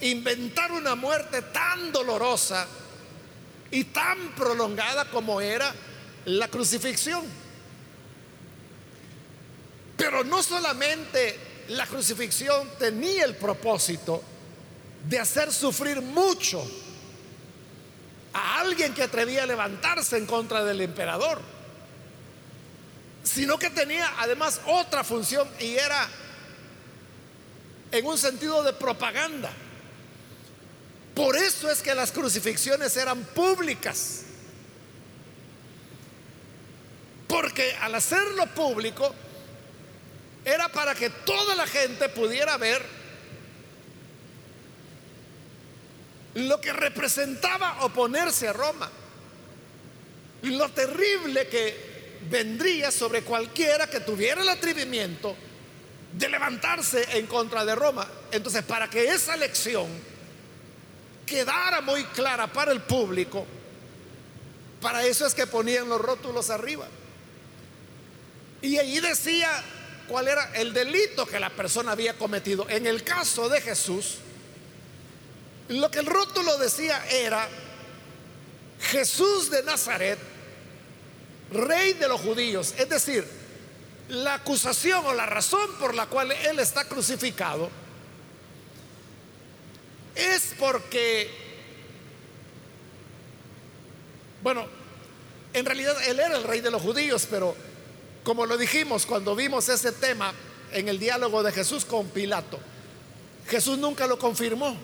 inventar 0.00 0.70
una 0.70 0.94
muerte 0.94 1.42
tan 1.42 1.90
dolorosa 1.90 2.66
y 3.70 3.84
tan 3.84 4.34
prolongada 4.36 5.10
como 5.10 5.40
era 5.40 5.74
la 6.26 6.46
crucifixión. 6.48 7.24
Pero 9.96 10.22
no 10.22 10.42
solamente 10.42 11.53
la 11.68 11.86
crucifixión 11.86 12.68
tenía 12.78 13.24
el 13.24 13.36
propósito 13.36 14.22
de 15.08 15.18
hacer 15.18 15.52
sufrir 15.52 16.00
mucho 16.00 16.64
a 18.32 18.60
alguien 18.60 18.94
que 18.94 19.02
atrevía 19.02 19.44
a 19.44 19.46
levantarse 19.46 20.16
en 20.16 20.26
contra 20.26 20.64
del 20.64 20.80
emperador. 20.80 21.40
sino 23.24 23.58
que 23.58 23.70
tenía 23.70 24.12
además 24.18 24.60
otra 24.66 25.02
función 25.02 25.48
y 25.58 25.76
era 25.76 26.06
en 27.90 28.04
un 28.04 28.18
sentido 28.18 28.62
de 28.62 28.74
propaganda. 28.74 29.50
Por 31.14 31.36
eso 31.36 31.70
es 31.70 31.80
que 31.80 31.94
las 31.94 32.12
crucifixiones 32.12 32.96
eran 32.96 33.22
públicas. 33.24 34.24
Porque 37.26 37.74
al 37.80 37.94
hacerlo 37.94 38.46
público 38.54 39.14
era 40.44 40.68
para 40.68 40.94
que 40.94 41.10
toda 41.10 41.54
la 41.54 41.66
gente 41.66 42.08
pudiera 42.08 42.56
ver 42.56 42.84
lo 46.34 46.60
que 46.60 46.72
representaba 46.72 47.84
oponerse 47.84 48.48
a 48.48 48.52
Roma. 48.52 48.90
Lo 50.42 50.68
terrible 50.70 51.48
que 51.48 52.18
vendría 52.28 52.90
sobre 52.90 53.22
cualquiera 53.22 53.86
que 53.88 54.00
tuviera 54.00 54.42
el 54.42 54.48
atrevimiento 54.48 55.34
de 56.12 56.28
levantarse 56.28 57.16
en 57.16 57.26
contra 57.26 57.64
de 57.64 57.74
Roma. 57.74 58.06
Entonces, 58.30 58.62
para 58.62 58.88
que 58.90 59.06
esa 59.06 59.36
lección 59.36 59.88
quedara 61.24 61.80
muy 61.80 62.04
clara 62.04 62.52
para 62.52 62.72
el 62.72 62.82
público, 62.82 63.46
para 64.80 65.04
eso 65.04 65.26
es 65.26 65.34
que 65.34 65.46
ponían 65.46 65.88
los 65.88 66.00
rótulos 66.00 66.50
arriba. 66.50 66.86
Y 68.60 68.78
allí 68.78 69.00
decía 69.00 69.64
cuál 70.08 70.28
era 70.28 70.52
el 70.54 70.72
delito 70.72 71.26
que 71.26 71.40
la 71.40 71.50
persona 71.50 71.92
había 71.92 72.14
cometido. 72.14 72.66
En 72.68 72.86
el 72.86 73.02
caso 73.02 73.48
de 73.48 73.60
Jesús, 73.60 74.16
lo 75.68 75.90
que 75.90 76.00
el 76.00 76.06
rótulo 76.06 76.56
decía 76.58 77.04
era, 77.10 77.48
Jesús 78.80 79.50
de 79.50 79.62
Nazaret, 79.62 80.18
rey 81.50 81.94
de 81.94 82.08
los 82.08 82.20
judíos. 82.20 82.74
Es 82.78 82.88
decir, 82.88 83.26
la 84.08 84.34
acusación 84.34 85.04
o 85.06 85.14
la 85.14 85.26
razón 85.26 85.70
por 85.78 85.94
la 85.94 86.06
cual 86.06 86.32
él 86.32 86.58
está 86.58 86.84
crucificado 86.84 87.70
es 90.14 90.54
porque, 90.58 91.30
bueno, 94.42 94.66
en 95.52 95.64
realidad 95.64 95.96
él 96.06 96.20
era 96.20 96.36
el 96.36 96.44
rey 96.44 96.60
de 96.60 96.70
los 96.70 96.82
judíos, 96.82 97.26
pero 97.30 97.56
como 98.24 98.46
lo 98.46 98.56
dijimos 98.56 99.06
cuando 99.06 99.36
vimos 99.36 99.68
ese 99.68 99.92
tema 99.92 100.32
en 100.72 100.88
el 100.88 100.98
diálogo 100.98 101.42
de 101.42 101.52
Jesús 101.52 101.84
con 101.84 102.08
Pilato, 102.08 102.58
Jesús 103.46 103.78
nunca 103.78 104.06
lo 104.06 104.18
confirmó, 104.18 104.76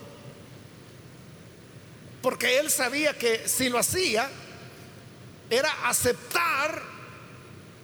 porque 2.23 2.59
él 2.59 2.70
sabía 2.70 3.16
que 3.16 3.49
si 3.49 3.70
lo 3.70 3.78
hacía, 3.78 4.30
era 5.49 5.88
aceptar 5.88 6.82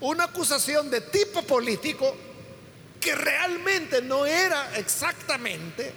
una 0.00 0.24
acusación 0.24 0.90
de 0.90 1.00
tipo 1.00 1.42
político 1.42 2.14
que 3.00 3.14
realmente 3.14 4.02
no 4.02 4.26
era 4.26 4.76
exactamente 4.76 5.92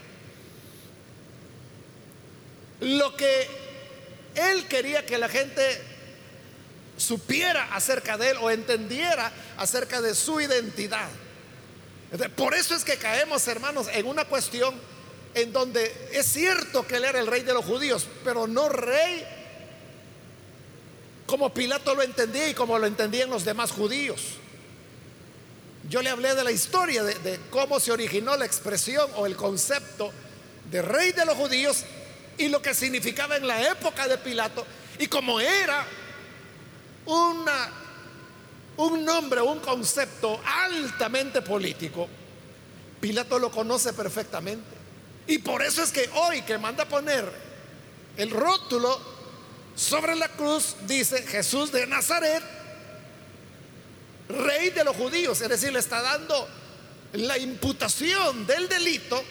lo 2.79 3.15
que 3.15 3.47
él 4.35 4.65
quería 4.67 5.05
que 5.05 5.17
la 5.17 5.27
gente 5.27 5.61
supiera 6.99 7.73
acerca 7.73 8.17
de 8.17 8.31
él 8.31 8.37
o 8.41 8.51
entendiera 8.51 9.31
acerca 9.57 10.01
de 10.01 10.13
su 10.13 10.39
identidad. 10.41 11.09
Por 12.35 12.53
eso 12.53 12.75
es 12.75 12.83
que 12.83 12.97
caemos, 12.97 13.47
hermanos, 13.47 13.87
en 13.93 14.05
una 14.05 14.25
cuestión 14.25 14.75
en 15.33 15.53
donde 15.53 16.09
es 16.11 16.25
cierto 16.25 16.85
que 16.85 16.97
él 16.97 17.05
era 17.05 17.19
el 17.19 17.27
rey 17.27 17.43
de 17.43 17.53
los 17.53 17.63
judíos, 17.63 18.07
pero 18.23 18.47
no 18.47 18.67
rey 18.67 19.25
como 21.25 21.53
Pilato 21.53 21.93
lo 21.93 22.01
entendía 22.01 22.49
y 22.49 22.53
como 22.55 22.79
lo 22.79 22.87
entendían 22.87 23.29
los 23.29 23.45
demás 23.45 23.71
judíos. 23.71 24.21
Yo 25.87 26.01
le 26.01 26.09
hablé 26.09 26.33
de 26.33 26.43
la 26.43 26.51
historia, 26.51 27.03
de, 27.03 27.13
de, 27.19 27.39
cómo 27.51 27.79
se 27.79 27.91
originó 27.91 28.35
la 28.35 28.45
expresión 28.45 29.09
o 29.15 29.25
el 29.25 29.35
concepto 29.35 30.11
de 30.71 30.81
rey 30.81 31.11
de 31.11 31.25
los 31.25 31.35
judíos 31.35 31.83
y 32.37 32.47
lo 32.47 32.61
que 32.61 32.73
significaba 32.73 33.37
en 33.37 33.47
la 33.47 33.69
época 33.69 34.07
de 34.07 34.17
Pilato 34.17 34.65
y 34.97 35.07
como 35.07 35.39
era 35.39 35.85
un 37.09 39.05
nombre, 39.05 39.41
un 39.41 39.59
concepto 39.59 40.39
altamente 40.45 41.41
político, 41.41 42.07
Pilato 42.99 43.39
lo 43.39 43.49
conoce 43.49 43.93
perfectamente. 43.93 44.77
Y 45.27 45.39
por 45.39 45.61
eso 45.61 45.83
es 45.83 45.91
que 45.91 46.09
hoy 46.15 46.41
que 46.41 46.57
manda 46.57 46.85
poner 46.85 47.31
el 48.17 48.31
rótulo 48.31 48.99
sobre 49.75 50.15
la 50.15 50.27
cruz 50.29 50.75
dice 50.87 51.21
Jesús 51.23 51.71
de 51.71 51.87
Nazaret, 51.87 52.43
rey 54.27 54.69
de 54.71 54.83
los 54.83 54.95
judíos, 54.95 55.39
es 55.41 55.49
decir, 55.49 55.71
le 55.71 55.79
está 55.79 56.01
dando 56.01 56.47
la 57.13 57.37
imputación 57.37 58.45
del 58.45 58.67
delito 58.67 59.23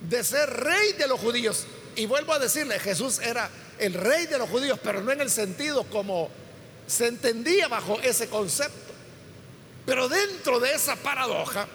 de 0.00 0.24
ser 0.24 0.50
rey 0.50 0.92
de 0.94 1.06
los 1.06 1.20
judíos. 1.20 1.66
Y 1.96 2.06
vuelvo 2.06 2.32
a 2.32 2.38
decirle, 2.38 2.78
Jesús 2.80 3.20
era 3.20 3.48
el 3.78 3.94
rey 3.94 4.26
de 4.26 4.38
los 4.38 4.48
judíos, 4.48 4.78
pero 4.82 5.00
no 5.00 5.12
en 5.12 5.20
el 5.20 5.30
sentido 5.30 5.84
como 5.84 6.30
se 6.86 7.06
entendía 7.08 7.68
bajo 7.68 8.00
ese 8.00 8.28
concepto. 8.28 8.92
Pero 9.86 10.08
dentro 10.08 10.60
de 10.60 10.72
esa 10.72 10.96
paradoja, 10.96 11.66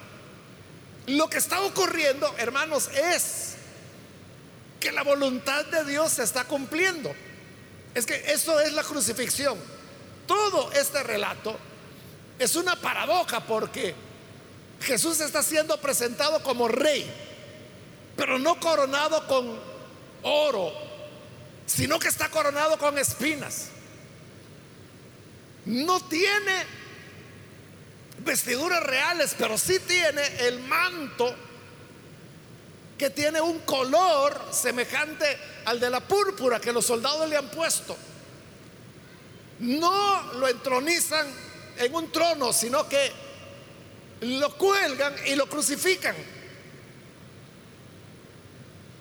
lo 1.07 1.29
que 1.29 1.37
está 1.37 1.61
ocurriendo, 1.61 2.33
hermanos, 2.37 2.89
es 2.93 3.55
que 4.79 4.91
la 4.91 5.03
voluntad 5.03 5.65
de 5.65 5.83
Dios 5.85 6.13
se 6.13 6.23
está 6.23 6.45
cumpliendo. 6.45 7.13
Es 7.93 8.05
que 8.05 8.31
eso 8.31 8.59
es 8.59 8.73
la 8.73 8.83
crucifixión. 8.83 9.57
Todo 10.25 10.71
este 10.73 11.03
relato 11.03 11.57
es 12.37 12.55
una 12.55 12.75
paradoja 12.75 13.41
porque 13.41 13.93
Jesús 14.81 15.19
está 15.19 15.43
siendo 15.43 15.79
presentado 15.81 16.41
como 16.41 16.67
rey, 16.67 17.11
pero 18.15 18.39
no 18.39 18.59
coronado 18.59 19.27
con 19.27 19.59
oro, 20.23 20.71
sino 21.69 21.99
que 21.99 22.07
está 22.07 22.29
coronado 22.29 22.77
con 22.79 22.97
espinas. 22.97 23.67
No 25.65 25.99
tiene 26.07 26.65
vestiduras 28.19 28.81
reales, 28.81 29.35
pero 29.37 29.57
sí 29.57 29.79
tiene 29.79 30.47
el 30.47 30.59
manto 30.61 31.33
que 32.97 33.11
tiene 33.11 33.39
un 33.39 33.59
color 33.59 34.47
semejante 34.51 35.25
al 35.65 35.79
de 35.79 35.91
la 35.91 35.99
púrpura 36.01 36.59
que 36.59 36.73
los 36.73 36.85
soldados 36.85 37.29
le 37.29 37.37
han 37.37 37.49
puesto. 37.51 37.95
No 39.59 40.33
lo 40.33 40.47
entronizan 40.47 41.27
en 41.77 41.93
un 41.93 42.11
trono, 42.11 42.51
sino 42.51 42.89
que 42.89 43.11
lo 44.21 44.57
cuelgan 44.57 45.15
y 45.27 45.35
lo 45.35 45.47
crucifican. 45.47 46.15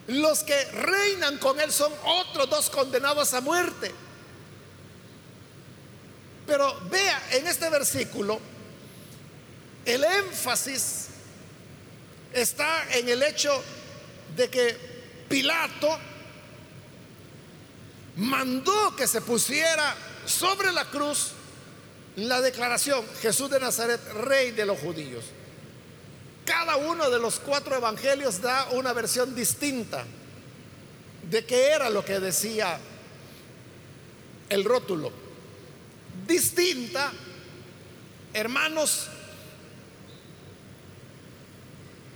Los 0.09 0.43
que 0.43 0.65
reinan 0.73 1.39
con 1.39 1.61
él 1.61 1.71
son 1.71 1.93
otros 2.05 2.49
dos 2.49 2.71
condenados 2.71 3.35
a 3.35 3.41
muerte. 3.41 3.93
Pero 6.47 6.81
vea 6.91 7.29
en 7.33 7.47
este 7.47 7.69
versículo, 7.69 8.41
el 9.85 10.03
énfasis 10.03 11.09
está 12.33 12.91
en 12.97 13.09
el 13.09 13.23
hecho 13.23 13.63
de 14.35 14.49
que 14.49 14.77
Pilato 15.29 15.99
mandó 18.17 18.97
que 18.97 19.07
se 19.07 19.21
pusiera 19.21 19.95
sobre 20.25 20.73
la 20.73 20.87
cruz 20.87 21.33
la 22.17 22.41
declaración 22.41 23.05
Jesús 23.21 23.51
de 23.51 23.61
Nazaret, 23.61 24.01
rey 24.13 24.51
de 24.51 24.67
los 24.67 24.79
judíos. 24.79 25.25
Cada 26.49 26.77
uno 26.77 27.11
de 27.11 27.19
los 27.19 27.41
cuatro 27.41 27.77
evangelios 27.77 28.41
da 28.41 28.69
una 28.71 28.95
versión 28.95 29.35
distinta 29.35 30.07
de 31.31 31.45
qué 31.45 31.73
era 31.73 31.91
lo 31.91 32.03
que 32.03 32.19
decía 32.21 32.81
el 34.49 34.65
rótulo. 34.65 35.13
Distinta, 36.27 37.13
hermanos, 38.33 39.09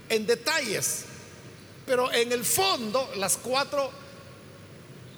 en 0.09 0.25
detalles. 0.25 1.05
Pero 1.85 2.11
en 2.11 2.31
el 2.31 2.43
fondo, 2.43 3.11
las 3.17 3.37
cuatro 3.37 3.91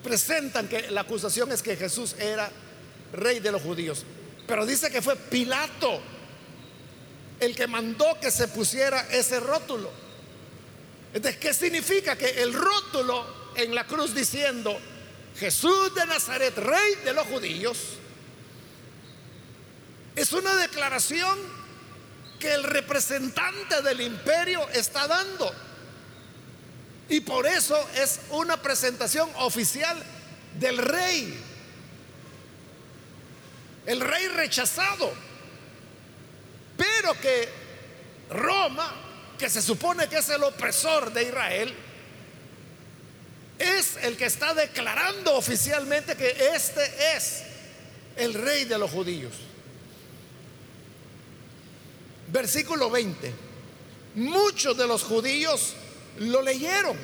presentan 0.04 0.68
que 0.68 0.92
la 0.92 1.02
acusación 1.02 1.54
es 1.54 1.64
que 1.64 1.78
Jesús 1.78 2.18
era 2.20 2.52
rey 3.14 3.40
de 3.40 3.54
los 3.54 3.62
judíos. 3.62 4.04
Pero 4.46 4.66
dice 4.66 4.92
que 4.92 5.02
fue 5.02 5.16
Pilato 5.16 6.02
el 7.40 7.56
que 7.56 7.68
mandó 7.68 8.20
que 8.20 8.32
se 8.32 8.48
pusiera 8.48 9.08
ese 9.12 9.40
rótulo. 9.40 9.92
Entonces, 11.14 11.40
¿qué 11.40 11.54
significa? 11.54 12.18
Que 12.18 12.42
el 12.44 12.54
rótulo 12.54 13.26
en 13.56 13.74
la 13.74 13.86
cruz 13.86 14.14
diciendo 14.14 14.78
Jesús 15.38 15.94
de 15.96 16.06
Nazaret, 16.06 16.58
rey 16.58 16.96
de 17.04 17.14
los 17.14 17.28
judíos, 17.28 17.78
es 20.16 20.32
una 20.32 20.56
declaración 20.56 21.38
que 22.40 22.54
el 22.54 22.64
representante 22.64 23.82
del 23.82 24.02
imperio 24.02 24.68
está 24.70 25.08
dando. 25.08 25.54
Y 27.10 27.20
por 27.20 27.46
eso 27.46 27.78
es 27.96 28.20
una 28.32 28.62
presentación 28.62 29.30
oficial 29.38 30.02
del 30.60 30.78
rey. 30.78 31.38
El 33.86 34.00
rey 34.00 34.28
rechazado. 34.30 35.25
Que 37.14 37.48
Roma, 38.30 38.94
que 39.38 39.50
se 39.50 39.62
supone 39.62 40.08
que 40.08 40.18
es 40.18 40.30
el 40.30 40.44
opresor 40.44 41.14
de 41.14 41.24
Israel, 41.24 41.74
es 43.60 43.98
el 44.02 44.18
que 44.18 44.26
está 44.26 44.54
declarando 44.54 45.36
oficialmente 45.36 46.16
que 46.16 46.36
este 46.54 47.16
es 47.16 47.44
el 48.18 48.34
rey 48.34 48.66
de 48.66 48.78
los 48.78 48.92
judíos. 48.92 49.34
Versículo 52.28 52.90
20. 52.90 53.34
Muchos 54.16 54.78
de 54.78 54.88
los 54.88 55.04
judíos 55.04 55.74
lo 56.20 56.42
leyeron. 56.42 56.98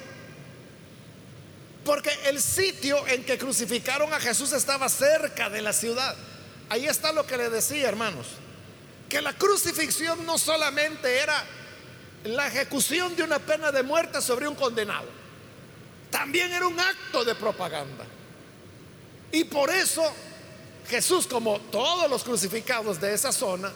Porque 1.85 2.11
el 2.25 2.41
sitio 2.41 3.07
en 3.07 3.23
que 3.23 3.37
crucificaron 3.37 4.13
a 4.13 4.19
Jesús 4.19 4.51
estaba 4.53 4.87
cerca 4.89 5.49
de 5.49 5.61
la 5.61 5.73
ciudad. 5.73 6.15
Ahí 6.69 6.85
está 6.85 7.11
lo 7.11 7.25
que 7.25 7.37
le 7.37 7.49
decía, 7.49 7.87
hermanos. 7.87 8.27
Que 9.11 9.21
la 9.21 9.33
crucifixión 9.33 10.25
no 10.25 10.37
solamente 10.37 11.19
era 11.19 11.43
la 12.23 12.47
ejecución 12.47 13.13
de 13.13 13.23
una 13.23 13.39
pena 13.39 13.69
de 13.69 13.83
muerte 13.83 14.21
sobre 14.21 14.47
un 14.47 14.55
condenado. 14.55 15.09
También 16.09 16.49
era 16.53 16.65
un 16.65 16.79
acto 16.79 17.25
de 17.25 17.35
propaganda. 17.35 18.05
Y 19.33 19.43
por 19.43 19.69
eso 19.69 20.01
Jesús, 20.87 21.27
como 21.27 21.59
todos 21.59 22.09
los 22.09 22.23
crucificados 22.23 23.01
de 23.01 23.13
esa 23.13 23.33
zona, 23.33 23.69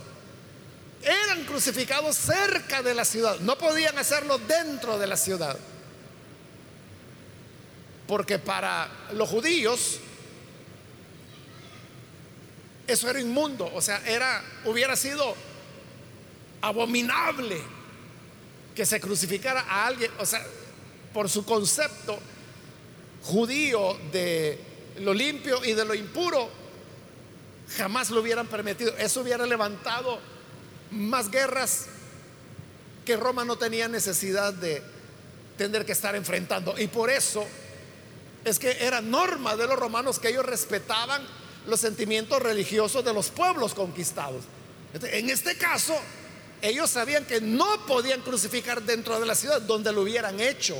eran 1.01 1.43
crucificados 1.43 2.15
cerca 2.15 2.81
de 2.81 2.93
la 2.93 3.03
ciudad. 3.03 3.37
No 3.41 3.57
podían 3.57 3.97
hacerlo 3.97 4.37
dentro 4.37 4.97
de 4.97 5.07
la 5.07 5.17
ciudad. 5.17 5.57
Porque 8.07 8.39
para 8.39 8.89
los 9.11 9.27
judíos 9.27 9.99
eso 12.87 13.09
era 13.09 13.19
inmundo, 13.19 13.69
o 13.73 13.81
sea, 13.81 14.01
era 14.05 14.43
hubiera 14.65 14.95
sido 14.95 15.35
abominable 16.61 17.61
que 18.75 18.85
se 18.85 18.99
crucificara 18.99 19.61
a 19.61 19.87
alguien, 19.87 20.11
o 20.19 20.25
sea, 20.25 20.45
por 21.13 21.29
su 21.29 21.45
concepto 21.45 22.19
judío 23.23 23.97
de 24.11 24.59
lo 24.99 25.13
limpio 25.13 25.63
y 25.63 25.73
de 25.73 25.85
lo 25.85 25.95
impuro, 25.95 26.49
jamás 27.77 28.09
lo 28.09 28.21
hubieran 28.21 28.47
permitido. 28.47 28.95
Eso 28.97 29.21
hubiera 29.21 29.45
levantado 29.45 30.19
más 30.91 31.31
guerras 31.31 31.87
que 33.05 33.17
Roma 33.17 33.45
no 33.45 33.57
tenía 33.57 33.87
necesidad 33.87 34.53
de 34.53 34.81
tener 35.57 35.85
que 35.85 35.93
estar 35.93 36.15
enfrentando. 36.15 36.75
Y 36.77 36.87
por 36.87 37.09
eso 37.09 37.45
es 38.43 38.59
que 38.59 38.85
era 38.85 39.01
norma 39.01 39.55
de 39.55 39.67
los 39.67 39.77
romanos 39.77 40.19
que 40.19 40.29
ellos 40.29 40.45
respetaban 40.45 41.25
los 41.67 41.79
sentimientos 41.79 42.41
religiosos 42.41 43.03
de 43.03 43.13
los 43.13 43.29
pueblos 43.29 43.73
conquistados. 43.73 44.43
En 44.93 45.29
este 45.29 45.57
caso, 45.57 45.95
ellos 46.61 46.89
sabían 46.89 47.25
que 47.25 47.41
no 47.41 47.85
podían 47.85 48.21
crucificar 48.21 48.81
dentro 48.81 49.19
de 49.19 49.25
la 49.25 49.35
ciudad 49.35 49.61
donde 49.61 49.91
lo 49.91 50.01
hubieran 50.01 50.39
hecho. 50.39 50.77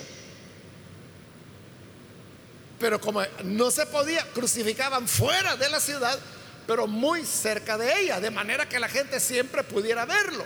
Pero 2.80 3.00
como 3.00 3.22
no 3.44 3.72
se 3.72 3.86
podía, 3.86 4.26
crucificaban 4.34 5.08
fuera 5.08 5.56
de 5.56 5.70
la 5.70 5.80
ciudad 5.80 6.20
pero 6.68 6.88
muy 6.88 7.26
cerca 7.26 7.78
de 7.78 8.02
ella, 8.02 8.20
de 8.20 8.32
manera 8.32 8.68
que 8.68 8.80
la 8.80 8.90
gente 8.90 9.20
siempre 9.20 9.64
pudiera 9.64 10.06
verlo. 10.06 10.44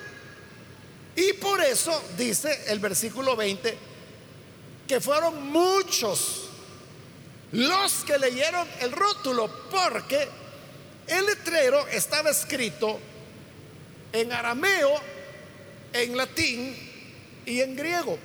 Y 1.16 1.34
por 1.34 1.62
eso 1.62 2.04
dice 2.18 2.66
el 2.68 2.80
versículo 2.80 3.36
20 3.36 3.78
que 4.88 5.00
fueron 5.00 5.52
muchos 5.52 6.49
los 7.52 8.04
que 8.04 8.18
leyeron 8.18 8.68
el 8.80 8.92
rótulo, 8.92 9.50
porque 9.72 10.28
el 11.08 11.26
letrero 11.26 11.88
estaba 11.88 12.30
escrito 12.30 13.00
en 14.14 14.32
arameo, 14.32 14.96
en 15.94 16.16
latín 16.16 16.76
y 17.46 17.62
en 17.62 17.76
griego. 17.76 18.18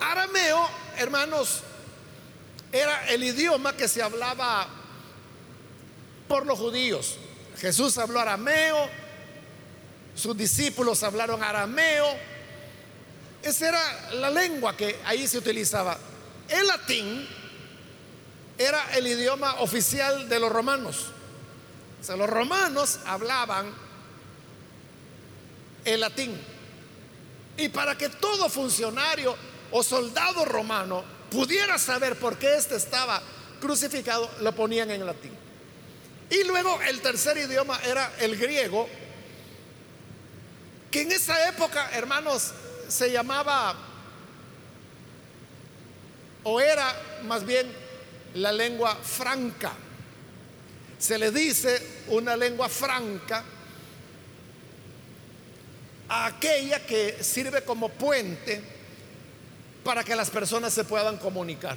Arameo, 0.00 0.68
hermanos, 0.96 1.60
era 2.72 3.08
el 3.10 3.22
idioma 3.22 3.76
que 3.76 3.86
se 3.86 4.02
hablaba 4.02 4.66
por 6.26 6.46
los 6.46 6.58
judíos. 6.58 7.18
Jesús 7.58 7.98
habló 7.98 8.18
arameo, 8.18 8.88
sus 10.14 10.36
discípulos 10.36 11.02
hablaron 11.02 11.42
arameo. 11.42 12.06
Esa 13.42 13.68
era 13.68 14.10
la 14.12 14.30
lengua 14.30 14.76
que 14.76 14.96
ahí 15.04 15.28
se 15.28 15.36
utilizaba. 15.38 15.98
El 16.48 16.66
latín 16.66 17.28
era 18.58 18.96
el 18.96 19.06
idioma 19.06 19.60
oficial 19.60 20.28
de 20.28 20.38
los 20.38 20.52
romanos. 20.52 21.06
O 22.00 22.04
sea, 22.04 22.16
los 22.16 22.28
romanos 22.28 23.00
hablaban 23.06 23.72
el 25.84 26.00
latín. 26.00 26.38
Y 27.56 27.68
para 27.68 27.96
que 27.96 28.08
todo 28.08 28.48
funcionario 28.48 29.36
o 29.70 29.82
soldado 29.82 30.44
romano 30.44 31.04
pudiera 31.30 31.78
saber 31.78 32.18
por 32.18 32.38
qué 32.38 32.56
éste 32.56 32.76
estaba 32.76 33.22
crucificado, 33.60 34.30
lo 34.40 34.54
ponían 34.54 34.90
en 34.90 35.06
latín. 35.06 35.32
Y 36.30 36.44
luego 36.44 36.80
el 36.82 37.00
tercer 37.00 37.36
idioma 37.36 37.78
era 37.84 38.12
el 38.18 38.36
griego, 38.36 38.88
que 40.90 41.02
en 41.02 41.12
esa 41.12 41.48
época, 41.48 41.90
hermanos, 41.92 42.52
se 42.88 43.10
llamaba, 43.10 43.74
o 46.44 46.60
era 46.60 46.94
más 47.24 47.44
bien 47.44 47.66
la 48.34 48.52
lengua 48.52 48.96
franca. 48.96 49.72
Se 50.98 51.18
le 51.18 51.30
dice 51.30 51.80
una 52.08 52.36
lengua 52.36 52.68
franca 52.68 53.44
a 56.08 56.26
aquella 56.26 56.84
que 56.86 57.22
sirve 57.22 57.62
como 57.62 57.88
puente 57.88 58.62
para 59.82 60.04
que 60.04 60.14
las 60.14 60.30
personas 60.30 60.72
se 60.72 60.84
puedan 60.84 61.18
comunicar. 61.18 61.76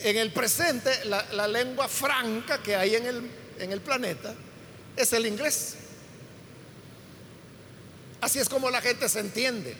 En 0.00 0.16
el 0.16 0.32
presente, 0.32 1.04
la, 1.06 1.48
lengua 1.48 1.88
franca 1.88 2.62
que 2.62 2.76
hay 2.76 2.94
en 2.96 3.06
el, 3.06 3.30
en 3.58 3.72
el 3.72 3.80
planeta 3.80 4.34
es 4.96 5.12
el 5.12 5.26
inglés. 5.26 5.76
Así 8.20 8.38
es 8.38 8.48
como 8.48 8.70
la 8.70 8.80
gente 8.80 9.08
se 9.08 9.20
entiende. 9.20 9.74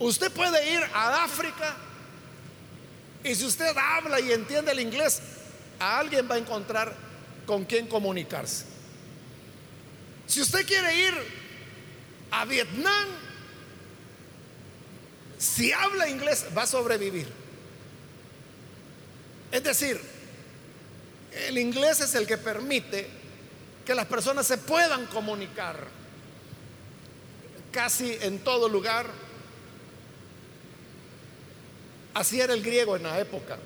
Usted 0.00 0.32
puede 0.32 0.72
ir 0.72 0.82
a 0.94 1.24
África 1.24 1.76
y 3.22 3.34
si 3.34 3.44
usted 3.44 3.76
habla 3.76 4.18
y 4.18 4.32
entiende 4.32 4.72
el 4.72 4.80
inglés, 4.80 5.20
a 5.78 5.98
alguien 5.98 6.28
va 6.28 6.34
a 6.34 6.38
encontrar 6.38 6.94
con 7.46 7.64
quien 7.64 7.86
comunicarse. 7.86 8.64
Si 10.26 10.40
usted 10.40 10.66
quiere 10.66 10.94
ir 10.94 11.14
a 12.30 12.44
Vietnam, 12.46 13.08
si 15.38 15.72
habla 15.72 16.08
inglés, 16.08 16.46
va 16.56 16.62
a 16.62 16.66
sobrevivir. 16.66 17.26
Es 19.52 19.62
decir, 19.62 20.00
el 21.46 21.58
inglés 21.58 22.00
es 22.00 22.14
el 22.14 22.26
que 22.26 22.38
permite 22.38 23.08
que 23.84 23.94
las 23.94 24.06
personas 24.06 24.46
se 24.46 24.56
puedan 24.58 25.06
comunicar 25.06 25.76
casi 27.72 28.16
en 28.20 28.38
todo 28.38 28.68
lugar. 28.68 29.06
Así 32.14 32.40
era 32.40 32.54
el 32.54 32.62
griego 32.62 32.96
en 32.96 33.04
la 33.04 33.18
época. 33.18 33.58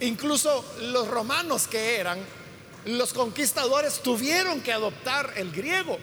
Incluso 0.00 0.64
los 0.80 1.08
romanos 1.08 1.66
que 1.66 1.98
eran 1.98 2.18
los 2.86 3.12
conquistadores 3.12 4.00
tuvieron 4.00 4.60
que 4.60 4.72
adoptar 4.72 5.34
el 5.36 5.52
griego 5.52 5.98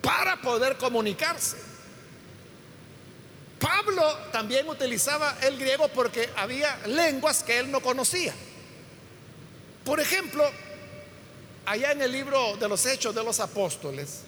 para 0.00 0.40
poder 0.40 0.76
comunicarse. 0.76 1.56
Pablo 3.58 4.06
también 4.30 4.68
utilizaba 4.68 5.38
el 5.42 5.58
griego 5.58 5.88
porque 5.88 6.28
había 6.36 6.78
lenguas 6.86 7.42
que 7.42 7.58
él 7.58 7.70
no 7.70 7.80
conocía. 7.80 8.34
Por 9.84 10.00
ejemplo, 10.00 10.44
allá 11.64 11.92
en 11.92 12.02
el 12.02 12.12
libro 12.12 12.56
de 12.58 12.68
los 12.68 12.84
Hechos 12.86 13.14
de 13.14 13.24
los 13.24 13.40
Apóstoles, 13.40 14.22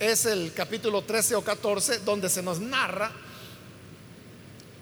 es 0.00 0.24
el 0.24 0.52
capítulo 0.54 1.02
13 1.02 1.36
o 1.36 1.44
14, 1.44 2.00
donde 2.00 2.28
se 2.28 2.42
nos 2.42 2.58
narra 2.58 3.12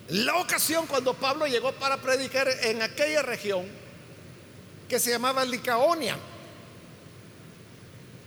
la 0.09 0.37
ocasión 0.37 0.87
cuando 0.87 1.13
Pablo 1.13 1.47
llegó 1.47 1.73
para 1.73 1.99
predicar 1.99 2.49
en 2.63 2.81
aquella 2.81 3.21
región 3.21 3.67
que 4.89 4.99
se 4.99 5.11
llamaba 5.11 5.45
Licaonia. 5.45 6.17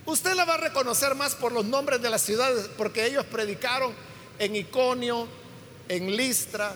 Usted 0.06 0.34
la 0.34 0.44
va 0.44 0.54
a 0.54 0.58
reconocer 0.58 1.16
más 1.16 1.34
por 1.34 1.50
los 1.50 1.64
nombres 1.64 2.00
de 2.00 2.08
las 2.08 2.22
ciudades, 2.22 2.68
porque 2.76 3.06
ellos 3.06 3.26
predicaron 3.26 3.92
en 4.38 4.54
Iconio, 4.54 5.26
en 5.88 6.16
Listra, 6.16 6.74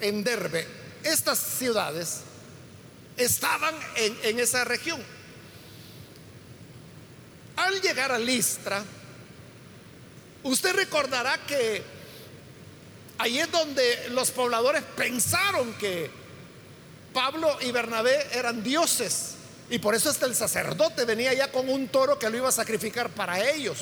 en 0.00 0.24
Derbe. 0.24 0.66
Estas 1.02 1.38
ciudades 1.38 2.20
estaban 3.18 3.74
en, 3.96 4.16
en 4.22 4.40
esa 4.40 4.64
región. 4.64 5.02
Al 7.56 7.80
llegar 7.82 8.12
a 8.12 8.18
Listra, 8.18 8.82
usted 10.46 10.74
recordará 10.74 11.38
que 11.46 11.82
ahí 13.18 13.38
es 13.38 13.50
donde 13.50 14.08
los 14.10 14.30
pobladores 14.30 14.82
pensaron 14.96 15.72
que 15.74 16.10
Pablo 17.12 17.56
y 17.62 17.72
Bernabé 17.72 18.26
eran 18.32 18.62
dioses. 18.62 19.34
Y 19.68 19.78
por 19.78 19.94
eso 19.94 20.10
hasta 20.10 20.26
el 20.26 20.34
sacerdote 20.34 21.04
venía 21.04 21.32
ya 21.34 21.50
con 21.50 21.68
un 21.68 21.88
toro 21.88 22.18
que 22.18 22.30
lo 22.30 22.36
iba 22.36 22.48
a 22.48 22.52
sacrificar 22.52 23.10
para 23.10 23.48
ellos. 23.50 23.78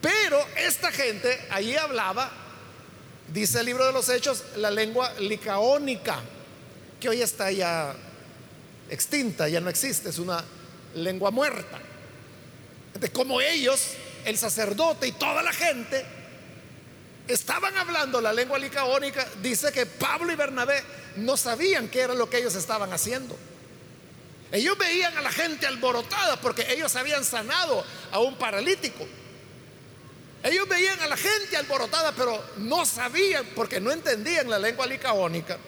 Pero 0.00 0.44
esta 0.56 0.92
gente 0.92 1.46
allí 1.50 1.76
hablaba, 1.76 2.30
dice 3.32 3.60
el 3.60 3.66
libro 3.66 3.86
de 3.86 3.92
los 3.92 4.08
Hechos, 4.08 4.44
la 4.56 4.70
lengua 4.70 5.12
licaónica, 5.20 6.20
que 7.00 7.08
hoy 7.08 7.22
está 7.22 7.50
ya 7.50 7.94
extinta, 8.90 9.48
ya 9.48 9.60
no 9.60 9.70
existe, 9.70 10.10
es 10.10 10.18
una 10.18 10.44
lengua 10.94 11.30
muerta. 11.30 11.78
De 12.98 13.10
como 13.10 13.40
ellos, 13.40 13.92
el 14.24 14.38
sacerdote 14.38 15.06
y 15.06 15.12
toda 15.12 15.42
la 15.42 15.52
gente 15.52 16.04
estaban 17.26 17.76
hablando 17.76 18.20
la 18.20 18.32
lengua 18.32 18.58
licaónica, 18.58 19.26
dice 19.42 19.70
que 19.72 19.86
Pablo 19.86 20.32
y 20.32 20.36
Bernabé 20.36 20.82
no 21.16 21.36
sabían 21.36 21.88
qué 21.88 22.00
era 22.00 22.14
lo 22.14 22.28
que 22.28 22.38
ellos 22.38 22.54
estaban 22.54 22.92
haciendo. 22.92 23.36
Ellos 24.50 24.78
veían 24.78 25.16
a 25.16 25.20
la 25.20 25.30
gente 25.30 25.66
alborotada 25.66 26.40
porque 26.40 26.72
ellos 26.72 26.96
habían 26.96 27.24
sanado 27.24 27.84
a 28.10 28.18
un 28.20 28.36
paralítico. 28.36 29.06
Ellos 30.42 30.68
veían 30.68 31.00
a 31.00 31.08
la 31.08 31.16
gente 31.16 31.56
alborotada, 31.56 32.12
pero 32.12 32.42
no 32.58 32.86
sabían, 32.86 33.44
porque 33.54 33.80
no 33.80 33.90
entendían 33.90 34.48
la 34.48 34.58
lengua 34.58 34.86
licaónica, 34.86 35.58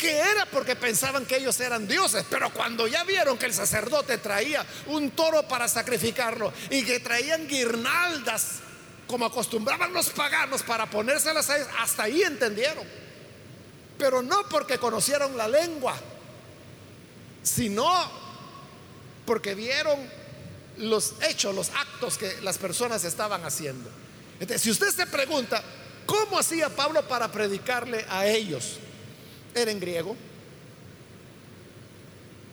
que 0.00 0.16
era 0.16 0.46
porque 0.46 0.74
pensaban 0.76 1.26
que 1.26 1.36
ellos 1.36 1.60
eran 1.60 1.86
dioses. 1.86 2.24
Pero 2.30 2.50
cuando 2.52 2.86
ya 2.86 3.04
vieron 3.04 3.36
que 3.36 3.46
el 3.46 3.52
sacerdote 3.52 4.18
traía 4.18 4.64
un 4.86 5.10
toro 5.10 5.46
para 5.46 5.68
sacrificarlo 5.68 6.52
y 6.70 6.82
que 6.84 7.00
traían 7.00 7.46
guirnaldas, 7.46 8.60
como 9.06 9.26
acostumbraban 9.26 9.92
los 9.92 10.08
paganos 10.10 10.62
para 10.62 10.88
ponérselas 10.88 11.50
a 11.50 11.56
ellos, 11.56 11.68
hasta 11.78 12.04
ahí 12.04 12.22
entendieron. 12.22 12.84
Pero 13.98 14.22
no 14.22 14.48
porque 14.48 14.78
conocieron 14.78 15.36
la 15.36 15.46
lengua, 15.46 15.94
sino 17.42 18.10
porque 19.26 19.54
vieron 19.54 19.98
los 20.78 21.14
hechos, 21.28 21.54
los 21.54 21.68
actos 21.70 22.16
que 22.16 22.40
las 22.40 22.56
personas 22.56 23.04
estaban 23.04 23.44
haciendo. 23.44 23.90
Entonces, 24.40 24.62
si 24.62 24.70
usted 24.70 24.88
se 24.88 25.06
pregunta, 25.06 25.62
¿cómo 26.06 26.38
hacía 26.38 26.70
Pablo 26.70 27.06
para 27.06 27.30
predicarle 27.30 28.06
a 28.08 28.26
ellos? 28.26 28.78
Era 29.54 29.70
en 29.70 29.80
griego. 29.80 30.16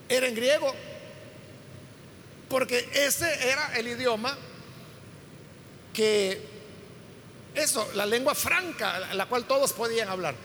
Era 0.09 0.27
en 0.27 0.35
griego. 0.35 0.73
Porque 2.49 2.89
ese 2.93 3.49
era 3.49 3.77
el 3.77 3.87
idioma 3.87 4.37
que, 5.93 6.41
eso, 7.55 7.89
la 7.95 8.05
lengua 8.05 8.35
franca, 8.35 9.13
la 9.13 9.25
cual 9.25 9.45
todos 9.45 9.73
podían 9.73 10.07
hablar. 10.07 10.35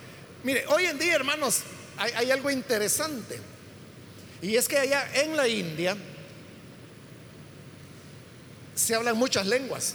Mire, 0.42 0.66
hoy 0.66 0.86
en 0.86 0.98
día, 0.98 1.14
hermanos, 1.14 1.60
hay, 1.96 2.30
algo 2.30 2.50
interesante. 2.50 3.38
Y 4.40 4.56
es 4.56 4.66
que 4.66 4.78
allá 4.78 5.08
en 5.14 5.36
la 5.36 5.46
India 5.46 5.96
se 8.74 8.94
hablan 8.94 9.16
muchas 9.16 9.46
lenguas. 9.46 9.94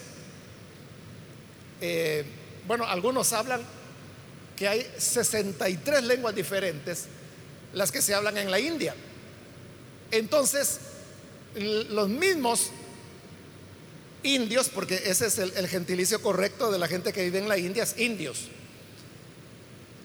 Eh, 1.81 2.23
bueno, 2.65 2.85
algunos 2.85 3.33
hablan 3.33 3.61
que 4.57 4.67
hay 4.67 4.85
63 4.97 6.03
lenguas 6.03 6.35
diferentes 6.35 7.05
las 7.73 7.91
que 7.91 8.01
se 8.01 8.13
hablan 8.13 8.37
en 8.37 8.51
la 8.51 8.59
India. 8.59 8.93
Entonces, 10.11 10.79
los 11.55 12.09
mismos 12.09 12.71
indios, 14.23 14.69
porque 14.69 14.95
ese 15.05 15.27
es 15.27 15.37
el, 15.37 15.67
gentilicio 15.67 16.21
correcto 16.21 16.71
de 16.71 16.79
la 16.79 16.87
gente 16.87 17.13
que 17.13 17.23
vive 17.23 17.39
en 17.39 17.47
la 17.47 17.57
India, 17.57 17.83
es 17.83 17.97
indios. 17.97 18.47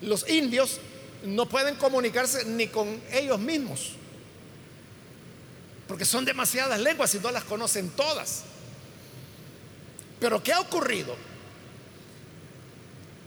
Los 0.02 0.28
indios 0.28 0.78
no 1.24 1.48
pueden 1.48 1.74
comunicarse 1.74 2.44
ni 2.44 2.68
con 2.68 3.00
ellos 3.12 3.40
mismos 3.40 3.92
porque 5.92 6.06
son 6.06 6.24
demasiadas 6.24 6.80
lenguas 6.80 7.14
y 7.14 7.18
no 7.18 7.30
las 7.30 7.44
conocen 7.44 7.90
todas. 7.90 8.44
Pero 10.20 10.42
¿qué 10.42 10.54
ha 10.54 10.60
ocurrido? 10.60 11.14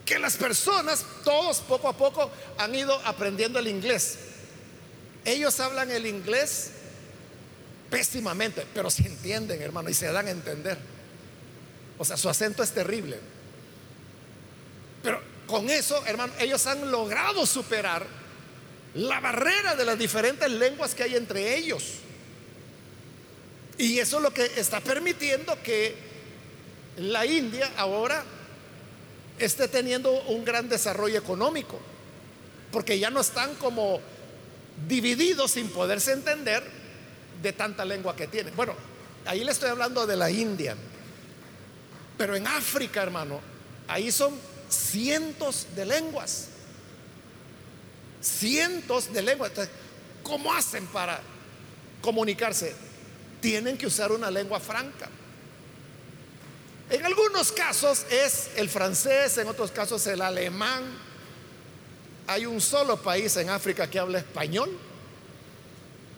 Que 0.05 0.19
las 0.19 0.37
personas, 0.37 1.03
todos 1.23 1.59
poco 1.61 1.89
a 1.89 1.97
poco, 1.97 2.31
han 2.57 2.73
ido 2.75 2.93
aprendiendo 3.05 3.59
el 3.59 3.67
inglés. 3.67 4.17
Ellos 5.25 5.59
hablan 5.59 5.89
el 5.89 6.05
inglés 6.05 6.69
pésimamente, 7.89 8.65
pero 8.73 8.89
se 8.89 9.07
entienden, 9.07 9.61
hermano, 9.61 9.89
y 9.89 9.93
se 9.95 10.11
dan 10.11 10.27
a 10.27 10.31
entender. 10.31 10.77
O 11.97 12.05
sea, 12.05 12.17
su 12.17 12.29
acento 12.29 12.61
es 12.61 12.71
terrible. 12.71 13.17
Pero 15.01 15.21
con 15.47 15.69
eso, 15.69 16.03
hermano, 16.05 16.33
ellos 16.39 16.65
han 16.67 16.91
logrado 16.91 17.45
superar 17.45 18.05
la 18.95 19.19
barrera 19.19 19.75
de 19.75 19.85
las 19.85 19.97
diferentes 19.97 20.49
lenguas 20.49 20.95
que 20.95 21.03
hay 21.03 21.15
entre 21.15 21.55
ellos. 21.55 21.83
Y 23.77 23.99
eso 23.99 24.17
es 24.17 24.23
lo 24.23 24.31
que 24.31 24.45
está 24.55 24.79
permitiendo 24.79 25.61
que 25.61 25.95
la 26.97 27.25
India 27.25 27.71
ahora 27.77 28.23
esté 29.39 29.67
teniendo 29.67 30.11
un 30.23 30.45
gran 30.45 30.69
desarrollo 30.69 31.17
económico, 31.17 31.79
porque 32.71 32.99
ya 32.99 33.09
no 33.09 33.21
están 33.21 33.55
como 33.55 33.99
divididos 34.87 35.51
sin 35.51 35.69
poderse 35.69 36.11
entender 36.11 36.63
de 37.41 37.53
tanta 37.53 37.85
lengua 37.85 38.15
que 38.15 38.27
tienen. 38.27 38.55
Bueno, 38.55 38.73
ahí 39.25 39.43
le 39.43 39.51
estoy 39.51 39.69
hablando 39.69 40.05
de 40.05 40.15
la 40.15 40.29
India, 40.29 40.75
pero 42.17 42.35
en 42.35 42.47
África, 42.47 43.03
hermano, 43.03 43.39
ahí 43.87 44.11
son 44.11 44.33
cientos 44.69 45.67
de 45.75 45.85
lenguas, 45.85 46.47
cientos 48.21 49.13
de 49.13 49.21
lenguas. 49.21 49.51
Entonces, 49.51 49.73
¿cómo 50.23 50.53
hacen 50.53 50.87
para 50.87 51.19
comunicarse? 52.01 52.73
tienen 53.45 53.77
que 53.77 53.85
usar 53.85 54.11
una 54.11 54.31
lengua 54.31 54.59
franca. 54.59 55.07
En 56.89 57.05
algunos 57.05 57.51
casos 57.51 58.05
es 58.09 58.49
el 58.55 58.69
francés, 58.69 59.37
en 59.37 59.47
otros 59.47 59.71
casos 59.71 60.05
el 60.07 60.21
alemán. 60.21 60.83
Hay 62.27 62.45
un 62.45 62.61
solo 62.61 63.01
país 63.01 63.35
en 63.37 63.49
África 63.49 63.89
que 63.89 63.99
habla 63.99 64.19
español 64.19 64.77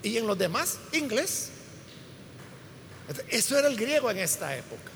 y 0.04 0.18
en 0.18 0.28
los 0.28 0.38
demás 0.38 0.78
inglés. 0.92 1.50
Eso 3.30 3.58
era 3.58 3.68
el 3.68 3.78
griego 3.78 4.12
en 4.12 4.18
esta 4.18 4.56
época. 4.56 4.92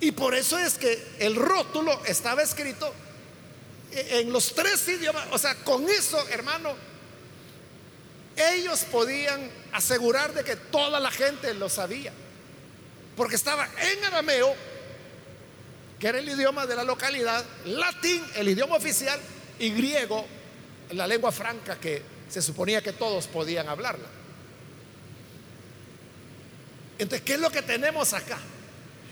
Y 0.00 0.12
por 0.12 0.34
eso 0.34 0.58
es 0.58 0.78
que 0.78 1.02
el 1.18 1.36
rótulo 1.36 2.00
estaba 2.06 2.42
escrito 2.42 2.92
en 3.92 4.32
los 4.32 4.54
tres 4.54 4.86
idiomas. 4.88 5.26
O 5.30 5.38
sea, 5.38 5.54
con 5.56 5.88
eso, 5.88 6.26
hermano, 6.28 6.74
ellos 8.36 8.84
podían 8.90 9.50
asegurar 9.72 10.32
de 10.32 10.44
que 10.44 10.56
toda 10.56 11.00
la 11.00 11.10
gente 11.10 11.52
lo 11.54 11.68
sabía, 11.68 12.12
porque 13.16 13.36
estaba 13.36 13.68
en 13.92 14.04
arameo, 14.04 14.54
que 15.98 16.08
era 16.08 16.18
el 16.18 16.28
idioma 16.28 16.66
de 16.66 16.76
la 16.76 16.84
localidad, 16.84 17.44
latín, 17.66 18.24
el 18.36 18.48
idioma 18.48 18.76
oficial, 18.76 19.20
y 19.58 19.70
griego, 19.70 20.26
la 20.92 21.06
lengua 21.06 21.30
franca 21.30 21.78
que 21.78 22.02
se 22.28 22.40
suponía 22.40 22.82
que 22.82 22.92
todos 22.92 23.26
podían 23.26 23.68
hablarla. 23.68 24.08
Entonces, 26.98 27.24
¿qué 27.24 27.34
es 27.34 27.40
lo 27.40 27.50
que 27.50 27.62
tenemos 27.62 28.12
acá? 28.12 28.38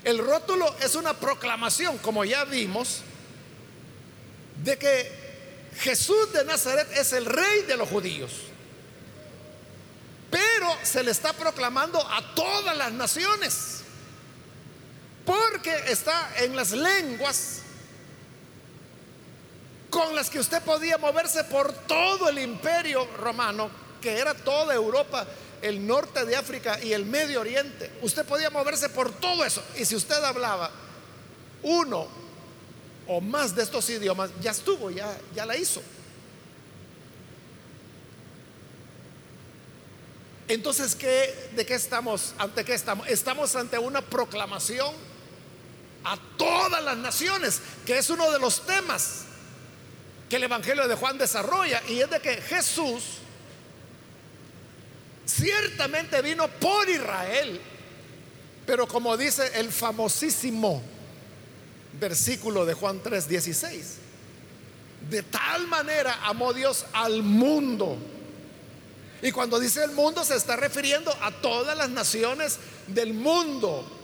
El 0.05 0.19
rótulo 0.19 0.75
es 0.81 0.95
una 0.95 1.15
proclamación, 1.15 1.99
como 1.99 2.25
ya 2.25 2.45
vimos, 2.45 3.03
de 4.63 4.79
que 4.79 5.11
Jesús 5.79 6.33
de 6.33 6.45
Nazaret 6.45 6.89
es 6.97 7.13
el 7.13 7.25
rey 7.27 7.63
de 7.63 7.77
los 7.77 7.89
judíos. 7.89 8.33
Pero 10.31 10.77
se 10.83 11.03
le 11.03 11.11
está 11.11 11.33
proclamando 11.33 12.01
a 12.01 12.35
todas 12.35 12.77
las 12.77 12.93
naciones. 12.93 13.78
Porque 15.29 15.75
está 15.89 16.31
en 16.39 16.57
las 16.57 16.71
lenguas 16.71 17.61
con 19.91 20.17
las 20.17 20.31
que 20.31 20.39
usted 20.39 20.63
podía 20.63 20.97
moverse 20.97 21.45
por 21.45 21.71
todo 21.87 22.31
el 22.31 22.39
imperio 22.39 23.07
romano, 23.19 23.71
que 24.01 24.17
era 24.17 24.33
toda 24.33 24.75
Europa, 24.75 25.27
el 25.61 25.87
norte 25.87 26.25
de 26.25 26.35
África 26.35 26.83
y 26.83 26.95
el 26.95 27.05
Medio 27.05 27.43
Oriente. 27.43 27.93
Usted 28.01 28.25
podía 28.25 28.49
moverse 28.49 28.89
por 28.89 29.13
todo 29.13 29.45
eso. 29.45 29.63
Y 29.77 29.85
si 29.85 29.97
usted 29.97 30.17
hablaba 30.25 30.71
uno 31.63 32.09
o 33.07 33.21
más 33.21 33.55
de 33.55 33.65
estos 33.65 33.91
idiomas, 33.91 34.31
ya 34.41 34.53
estuvo, 34.53 34.91
ya, 34.91 35.15
ya 35.35 35.45
la 35.45 35.59
hizo. 35.59 35.83
Entonces, 40.49 40.95
¿qué, 40.95 41.51
¿de 41.55 41.67
qué 41.67 41.75
estamos? 41.75 42.33
¿Ante 42.39 42.65
qué 42.65 42.73
estamos? 42.73 43.07
Estamos 43.09 43.55
ante 43.57 43.79
una 43.79 44.01
proclamación 44.01 45.08
a 46.09 46.17
todas 46.39 46.83
las 46.83 46.97
naciones, 46.97 47.61
que 47.85 47.99
es 47.99 48.09
uno 48.09 48.31
de 48.31 48.39
los 48.39 48.65
temas 48.65 49.25
que 50.31 50.37
el 50.37 50.45
Evangelio 50.45 50.89
de 50.89 50.95
Juan 50.95 51.19
desarrolla, 51.19 51.83
y 51.87 52.01
es 52.01 52.09
de 52.09 52.21
que 52.21 52.41
Jesús 52.41 53.03
ciertamente 55.27 56.23
vino 56.23 56.49
por 56.49 56.89
Israel, 56.89 57.61
pero 58.67 58.89
como 58.89 59.17
dice 59.19 59.51
el 59.55 59.71
famosísimo 59.71 60.83
versículo 62.01 62.65
de 62.65 62.73
Juan 62.73 63.03
3:16, 63.03 63.99
De 65.11 65.23
tal 65.23 65.67
manera 65.69 66.21
amó 66.25 66.55
Dios 66.55 66.87
al 66.93 67.23
mundo. 67.23 67.99
Y 69.21 69.31
cuando 69.31 69.59
dice 69.59 69.85
el 69.85 69.93
mundo 69.93 70.25
se 70.25 70.37
está 70.37 70.57
refiriendo 70.57 71.15
a 71.21 71.31
todas 71.33 71.77
las 71.77 71.91
naciones 71.91 72.59
del 72.87 73.13
mundo. 73.13 73.98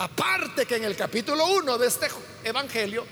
Aparte 0.00 0.64
que 0.64 0.76
en 0.76 0.84
el 0.84 0.96
capítulo 0.96 1.44
1 1.44 1.76
de 1.76 1.86
este 1.86 2.08
evangelio, 2.42 3.04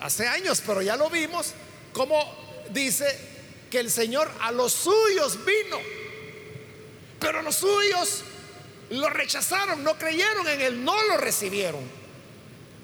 hace 0.00 0.28
años, 0.28 0.62
pero 0.66 0.82
ya 0.82 0.96
lo 0.96 1.08
vimos, 1.08 1.54
como 1.94 2.22
dice 2.68 3.06
que 3.70 3.80
el 3.80 3.90
Señor 3.90 4.30
a 4.42 4.52
los 4.52 4.70
suyos 4.70 5.42
vino, 5.46 5.78
pero 7.18 7.40
los 7.40 7.56
suyos 7.56 8.22
lo 8.90 9.08
rechazaron, 9.08 9.82
no 9.82 9.96
creyeron 9.96 10.46
en 10.46 10.60
él, 10.60 10.84
no 10.84 11.02
lo 11.04 11.16
recibieron. 11.16 11.80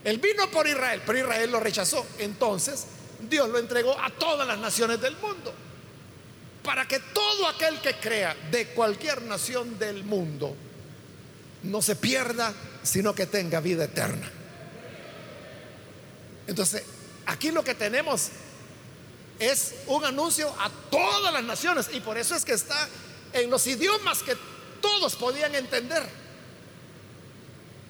Él 0.03 0.17
vino 0.17 0.51
por 0.51 0.67
Israel, 0.67 1.03
pero 1.05 1.19
Israel 1.19 1.51
lo 1.51 1.61
rechazó. 1.61 2.07
Entonces 2.19 2.87
Dios 3.29 3.51
lo 3.51 3.59
entregó 3.59 4.01
a 4.01 4.09
todas 4.09 4.49
las 4.49 4.59
naciones 4.59 4.99
del 4.99 5.15
mundo, 5.19 5.53
para 6.63 6.89
que 6.89 7.01
todo 7.01 7.49
aquel 7.49 7.83
que 7.83 7.97
crea 7.97 8.35
de 8.51 8.69
cualquier 8.69 9.21
nación 9.21 9.79
del 9.79 10.05
mundo 10.05 10.57
no 11.65 11.83
se 11.83 11.95
pierda, 11.97 12.55
sino 12.89 13.15
que 13.15 13.27
tenga 13.27 13.61
vida 13.61 13.85
eterna. 13.85 14.31
Entonces, 16.47 16.83
aquí 17.27 17.51
lo 17.51 17.63
que 17.63 17.75
tenemos 17.75 18.31
es 19.39 19.75
un 19.87 20.05
anuncio 20.05 20.49
a 20.59 20.71
todas 20.91 21.33
las 21.33 21.45
naciones 21.45 21.91
y 21.93 22.01
por 22.01 22.17
eso 22.17 22.35
es 22.35 22.45
que 22.45 22.55
está 22.55 22.89
en 23.35 23.51
los 23.51 23.67
idiomas 23.67 24.23
que 24.23 24.35
todos 24.81 25.15
podían 25.17 25.55
entender 25.55 26.03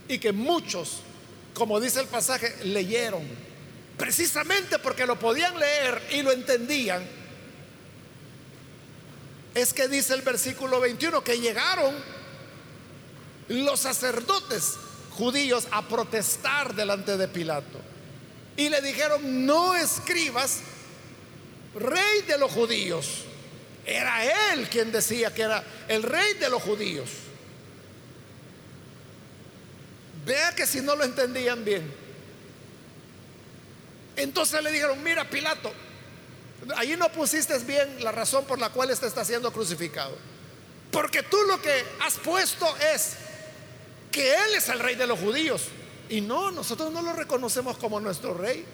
y 0.08 0.18
que 0.18 0.32
muchos, 0.32 0.98
como 1.54 1.78
dice 1.78 2.00
el 2.00 2.08
pasaje, 2.08 2.56
leyeron, 2.64 3.22
precisamente 3.96 4.80
porque 4.80 5.06
lo 5.06 5.18
podían 5.18 5.58
leer 5.58 6.02
y 6.10 6.22
lo 6.22 6.32
entendían. 6.32 7.06
Es 9.54 9.72
que 9.72 9.86
dice 9.86 10.14
el 10.14 10.22
versículo 10.22 10.80
21 10.80 11.22
que 11.22 11.38
llegaron 11.38 11.94
los 13.48 13.80
sacerdotes 13.80 14.74
judíos 15.18 15.66
a 15.72 15.82
protestar 15.82 16.74
delante 16.76 17.16
de 17.16 17.26
Pilato 17.26 17.80
y 18.56 18.68
le 18.68 18.80
dijeron, 18.80 19.44
no 19.44 19.74
escribas 19.74 20.60
rey 21.74 22.22
de 22.22 22.38
los 22.38 22.52
judíos. 22.52 23.24
Era 23.84 24.52
él 24.52 24.68
quien 24.68 24.92
decía 24.92 25.34
que 25.34 25.42
era 25.42 25.64
el 25.88 26.04
rey 26.04 26.34
de 26.34 26.48
los 26.48 26.62
judíos. 26.62 27.10
Vea 30.24 30.54
que 30.54 30.66
si 30.66 30.80
no 30.82 30.94
lo 30.94 31.04
entendían 31.04 31.64
bien. 31.64 31.92
Entonces 34.14 34.62
le 34.62 34.70
dijeron, 34.70 35.02
mira 35.02 35.28
Pilato, 35.28 35.72
allí 36.76 36.96
no 36.96 37.08
pusiste 37.10 37.58
bien 37.58 38.04
la 38.04 38.12
razón 38.12 38.44
por 38.44 38.58
la 38.58 38.70
cual 38.70 38.90
este 38.90 39.06
está 39.06 39.24
siendo 39.24 39.52
crucificado. 39.52 40.16
Porque 40.92 41.22
tú 41.24 41.38
lo 41.48 41.60
que 41.60 41.84
has 42.00 42.14
puesto 42.14 42.66
es 42.94 43.16
que 44.18 44.34
Él 44.34 44.54
es 44.56 44.68
el 44.68 44.80
rey 44.80 44.96
de 44.96 45.06
los 45.06 45.20
judíos. 45.20 45.68
Y 46.08 46.20
no, 46.20 46.50
nosotros 46.50 46.92
no 46.92 47.02
lo 47.02 47.12
reconocemos 47.12 47.76
como 47.76 48.00
nuestro 48.00 48.34
rey. 48.34 48.64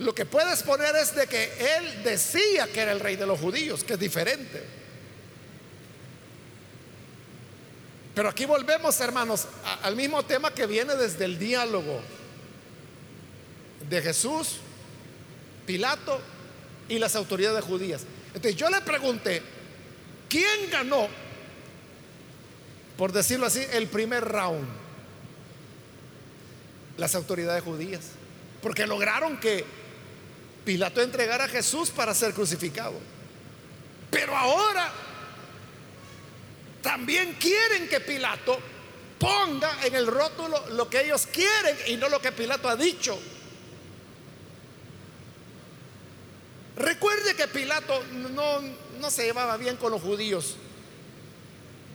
Lo 0.00 0.12
que 0.12 0.26
puedes 0.26 0.64
poner 0.64 0.96
es 0.96 1.14
de 1.14 1.28
que 1.28 1.44
él 1.44 2.02
decía 2.02 2.66
que 2.66 2.80
era 2.80 2.90
el 2.90 2.98
rey 2.98 3.14
de 3.14 3.26
los 3.26 3.38
judíos, 3.38 3.84
que 3.84 3.92
es 3.92 3.98
diferente. 3.98 4.64
Pero 8.12 8.28
aquí 8.28 8.44
volvemos, 8.44 8.98
hermanos, 9.00 9.46
al 9.82 9.94
mismo 9.94 10.24
tema 10.24 10.52
que 10.52 10.66
viene 10.66 10.96
desde 10.96 11.24
el 11.24 11.38
diálogo 11.38 12.00
de 13.88 14.02
Jesús, 14.02 14.56
Pilato 15.64 16.20
y 16.88 16.98
las 16.98 17.14
autoridades 17.14 17.64
judías. 17.64 18.02
Entonces 18.34 18.56
yo 18.56 18.68
le 18.68 18.80
pregunté, 18.80 19.42
¿quién 20.28 20.70
ganó, 20.72 21.08
por 22.96 23.12
decirlo 23.12 23.46
así, 23.46 23.64
el 23.72 23.88
primer 23.88 24.24
round? 24.24 24.66
Las 26.96 27.14
autoridades 27.14 27.62
judías. 27.62 28.02
Porque 28.62 28.86
lograron 28.86 29.38
que 29.38 29.64
Pilato 30.64 31.02
entregara 31.02 31.44
a 31.44 31.48
Jesús 31.48 31.90
para 31.90 32.14
ser 32.14 32.32
crucificado. 32.32 32.98
Pero 34.10 34.36
ahora 34.36 34.90
también 36.82 37.34
quieren 37.34 37.88
que 37.88 38.00
Pilato 38.00 38.58
ponga 39.18 39.84
en 39.84 39.94
el 39.94 40.06
rótulo 40.06 40.70
lo 40.70 40.88
que 40.88 41.02
ellos 41.02 41.26
quieren 41.26 41.76
y 41.88 41.96
no 41.96 42.08
lo 42.08 42.20
que 42.20 42.32
Pilato 42.32 42.68
ha 42.68 42.76
dicho. 42.76 43.18
Recuerde 46.76 47.34
que 47.34 47.48
Pilato 47.48 48.02
no, 48.32 48.60
no 49.00 49.10
se 49.10 49.24
llevaba 49.24 49.56
bien 49.56 49.76
con 49.76 49.90
los 49.92 50.02
judíos, 50.02 50.56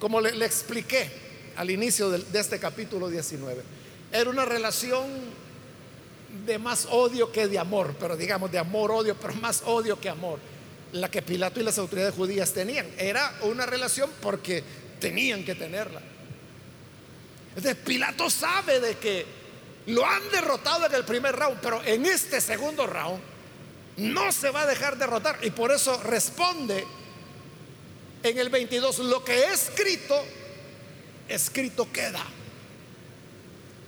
como 0.01 0.19
le, 0.19 0.43
expliqué 0.43 1.07
al 1.55 1.69
inicio 1.69 2.09
de, 2.09 2.17
de 2.17 2.39
este 2.39 2.57
capítulo 2.57 3.07
19. 3.07 3.61
Era 4.11 4.29
una 4.31 4.45
relación 4.45 5.05
de 6.43 6.57
más 6.57 6.87
odio 6.89 7.31
que 7.31 7.47
de 7.47 7.59
amor, 7.59 7.95
pero 7.99 8.17
digamos 8.17 8.51
de 8.51 8.57
amor, 8.57 8.89
odio, 8.91 9.15
pero 9.15 9.35
más 9.35 9.61
odio 9.63 10.01
que 10.01 10.09
amor, 10.09 10.39
la 10.93 11.11
que 11.11 11.21
Pilato 11.21 11.59
y 11.59 11.63
las 11.63 11.77
autoridades 11.77 12.15
judías 12.15 12.51
tenían. 12.51 12.87
Era 12.97 13.31
una 13.43 13.67
relación 13.67 14.09
porque 14.21 14.63
tenían 14.99 15.45
que 15.45 15.53
tenerla. 15.53 16.01
Entonces 17.49 17.75
Pilato 17.75 18.27
sabe 18.27 18.79
de 18.79 18.97
que 18.97 19.23
lo 19.85 20.03
han 20.03 20.31
derrotado 20.31 20.87
en 20.87 20.95
el 20.95 21.05
primer 21.05 21.35
round, 21.35 21.59
pero 21.61 21.83
en 21.83 22.07
este 22.07 22.41
segundo 22.41 22.87
round 22.87 23.21
no 23.97 24.31
se 24.31 24.49
va 24.49 24.61
a 24.61 24.65
dejar 24.65 24.97
derrotar 24.97 25.37
y 25.43 25.51
por 25.51 25.71
eso 25.71 26.01
responde 26.01 26.87
en 28.23 28.38
el 28.38 28.49
22, 28.49 28.99
lo 28.99 29.23
que 29.23 29.34
he 29.34 29.53
escrito, 29.53 30.23
escrito 31.27 31.91
queda. 31.91 32.23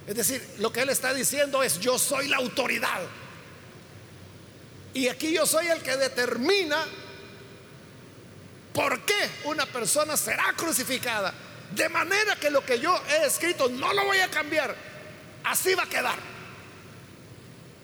Es 0.07 0.15
decir, 0.15 0.45
lo 0.59 0.71
que 0.71 0.81
él 0.81 0.89
está 0.89 1.13
diciendo 1.13 1.63
es, 1.63 1.79
yo 1.79 1.97
soy 1.97 2.27
la 2.27 2.37
autoridad. 2.37 3.01
Y 4.93 5.07
aquí 5.07 5.33
yo 5.33 5.45
soy 5.45 5.67
el 5.67 5.81
que 5.81 5.97
determina 5.97 6.85
por 8.73 9.01
qué 9.05 9.29
una 9.45 9.65
persona 9.65 10.17
será 10.17 10.53
crucificada. 10.55 11.33
De 11.71 11.89
manera 11.89 12.35
que 12.35 12.49
lo 12.49 12.65
que 12.65 12.79
yo 12.79 12.95
he 13.09 13.25
escrito 13.25 13.69
no 13.69 13.93
lo 13.93 14.05
voy 14.05 14.19
a 14.19 14.29
cambiar. 14.29 14.75
Así 15.43 15.73
va 15.73 15.83
a 15.83 15.89
quedar. 15.89 16.17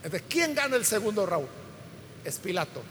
Entonces, 0.04 0.24
¿quién 0.30 0.54
gana 0.54 0.76
el 0.76 0.86
segundo 0.86 1.26
round? 1.26 1.48
Es 2.24 2.38
Pilato. 2.38 2.84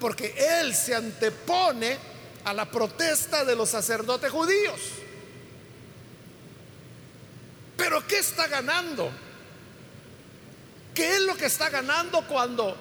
Porque 0.00 0.34
él 0.36 0.74
se 0.74 0.94
antepone 0.94 1.98
a 2.44 2.54
la 2.54 2.70
protesta 2.70 3.44
de 3.44 3.54
los 3.54 3.68
sacerdotes 3.68 4.30
judíos. 4.32 4.80
Pero 7.76 8.06
¿qué 8.06 8.18
está 8.18 8.46
ganando? 8.48 9.10
¿Qué 10.94 11.16
es 11.16 11.20
lo 11.20 11.36
que 11.36 11.46
está 11.46 11.70
ganando 11.70 12.26
cuando 12.26 12.76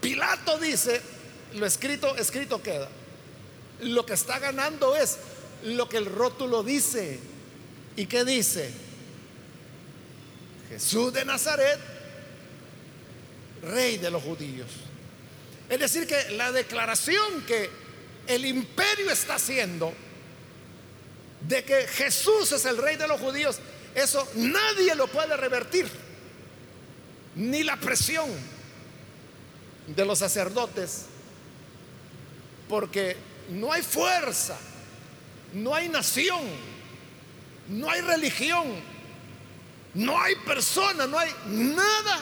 Pilato 0.00 0.58
dice, 0.58 1.00
lo 1.54 1.66
escrito, 1.66 2.14
escrito 2.16 2.62
queda? 2.62 2.88
Lo 3.80 4.04
que 4.04 4.14
está 4.14 4.38
ganando 4.38 4.94
es 4.94 5.18
lo 5.64 5.88
que 5.88 5.96
el 5.96 6.06
rótulo 6.06 6.62
dice. 6.62 7.18
¿Y 7.96 8.06
qué 8.06 8.24
dice? 8.24 8.70
Jesús 10.68 11.12
de 11.12 11.24
Nazaret, 11.24 11.78
rey 13.62 13.98
de 13.98 14.10
los 14.10 14.22
judíos. 14.22 14.68
Es 15.68 15.78
decir, 15.78 16.06
que 16.06 16.30
la 16.32 16.52
declaración 16.52 17.42
que 17.42 17.70
el 18.26 18.44
imperio 18.44 19.10
está 19.10 19.34
haciendo 19.34 19.92
de 21.40 21.64
que 21.64 21.86
Jesús 21.86 22.52
es 22.52 22.64
el 22.64 22.78
rey 22.78 22.96
de 22.96 23.08
los 23.08 23.20
judíos 23.20 23.60
eso 23.96 24.28
nadie 24.34 24.94
lo 24.94 25.06
puede 25.06 25.34
revertir. 25.38 25.88
Ni 27.34 27.62
la 27.62 27.76
presión 27.78 28.28
de 29.86 30.04
los 30.04 30.18
sacerdotes. 30.18 31.06
Porque 32.68 33.16
no 33.48 33.72
hay 33.72 33.80
fuerza, 33.80 34.58
no 35.54 35.74
hay 35.74 35.88
nación, 35.88 36.42
no 37.68 37.90
hay 37.90 38.02
religión, 38.02 38.66
no 39.94 40.20
hay 40.20 40.34
persona, 40.44 41.06
no 41.06 41.18
hay 41.18 41.32
nada 41.46 42.20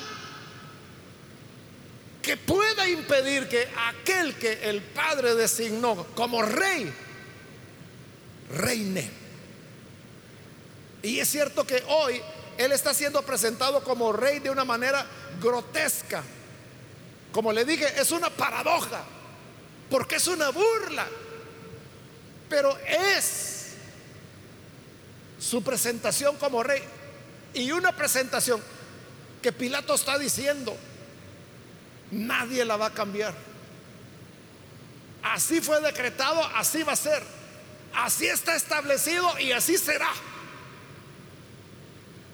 que 2.24 2.38
pueda 2.38 2.88
impedir 2.88 3.48
que 3.48 3.68
aquel 3.76 4.34
que 4.36 4.70
el 4.70 4.80
Padre 4.80 5.34
designó 5.34 6.06
como 6.14 6.40
rey 6.40 6.90
reine. 8.56 9.10
Y 11.02 11.20
es 11.20 11.28
cierto 11.28 11.66
que 11.66 11.84
hoy 11.86 12.22
Él 12.56 12.72
está 12.72 12.94
siendo 12.94 13.20
presentado 13.22 13.84
como 13.84 14.10
rey 14.10 14.38
de 14.38 14.48
una 14.48 14.64
manera 14.64 15.06
grotesca. 15.38 16.22
Como 17.30 17.52
le 17.52 17.66
dije, 17.66 17.92
es 18.00 18.10
una 18.10 18.30
paradoja, 18.30 19.04
porque 19.90 20.16
es 20.16 20.26
una 20.26 20.48
burla. 20.48 21.06
Pero 22.48 22.74
es 22.86 23.74
su 25.38 25.62
presentación 25.62 26.36
como 26.38 26.62
rey 26.62 26.82
y 27.52 27.70
una 27.70 27.94
presentación 27.94 28.62
que 29.42 29.52
Pilato 29.52 29.94
está 29.94 30.18
diciendo, 30.18 30.74
nadie 32.10 32.64
la 32.64 32.76
va 32.76 32.86
a 32.86 32.94
cambiar. 32.94 33.34
Así 35.22 35.60
fue 35.60 35.80
decretado, 35.80 36.44
así 36.54 36.82
va 36.82 36.92
a 36.92 36.96
ser. 36.96 37.22
Así 37.94 38.26
está 38.26 38.56
establecido 38.56 39.38
y 39.38 39.52
así 39.52 39.78
será. 39.78 40.10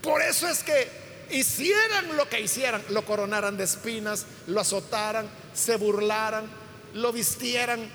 Por 0.03 0.23
eso 0.23 0.49
es 0.49 0.63
que 0.63 0.89
hicieran 1.31 2.17
lo 2.17 2.29
que 2.29 2.41
hicieran, 2.41 2.83
lo 2.91 3.05
coronaran 3.05 3.57
de 3.57 3.65
espinas, 3.65 4.27
lo 4.47 4.61
azotaran, 4.61 5.29
se 5.53 5.77
burlaran, 5.77 6.51
lo 6.95 7.13
vistieran 7.13 7.89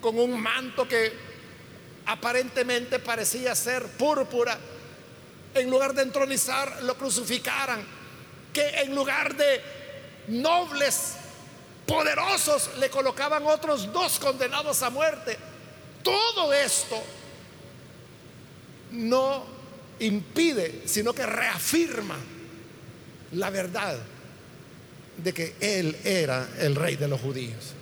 con 0.00 0.18
un 0.18 0.40
manto 0.40 0.86
que 0.86 1.12
aparentemente 2.06 2.98
parecía 2.98 3.54
ser 3.54 3.84
púrpura, 3.84 4.58
en 5.54 5.70
lugar 5.70 5.94
de 5.94 6.02
entronizar, 6.02 6.82
lo 6.82 6.96
crucificaran, 6.96 7.82
que 8.52 8.68
en 8.80 8.94
lugar 8.94 9.34
de 9.36 9.75
nobles, 10.28 11.14
poderosos, 11.86 12.70
le 12.78 12.90
colocaban 12.90 13.46
otros 13.46 13.92
dos 13.92 14.18
condenados 14.18 14.82
a 14.82 14.90
muerte. 14.90 15.36
Todo 16.02 16.52
esto 16.52 17.02
no 18.92 19.44
impide, 19.98 20.82
sino 20.86 21.12
que 21.12 21.26
reafirma 21.26 22.16
la 23.32 23.50
verdad 23.50 23.98
de 25.16 25.32
que 25.32 25.54
Él 25.60 25.96
era 26.04 26.48
el 26.58 26.74
rey 26.74 26.96
de 26.96 27.08
los 27.08 27.20
judíos. 27.20 27.72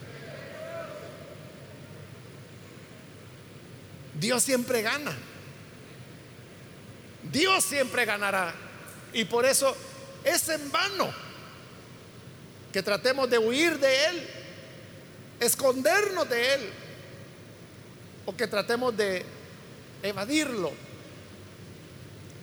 Dios 4.19 4.43
siempre 4.43 4.83
gana. 4.83 5.15
Dios 7.31 7.65
siempre 7.65 8.05
ganará. 8.05 8.55
Y 9.13 9.25
por 9.25 9.45
eso 9.45 9.77
es 10.25 10.49
en 10.49 10.71
vano 10.71 11.25
que 12.75 12.83
tratemos 12.83 13.31
de 13.31 13.39
huir 13.39 13.79
de 13.79 14.07
Él, 14.07 14.29
escondernos 15.39 16.29
de 16.29 16.55
Él, 16.55 16.71
o 18.27 18.37
que 18.37 18.49
tratemos 18.49 18.97
de 18.97 19.25
evadirlo. 20.03 20.73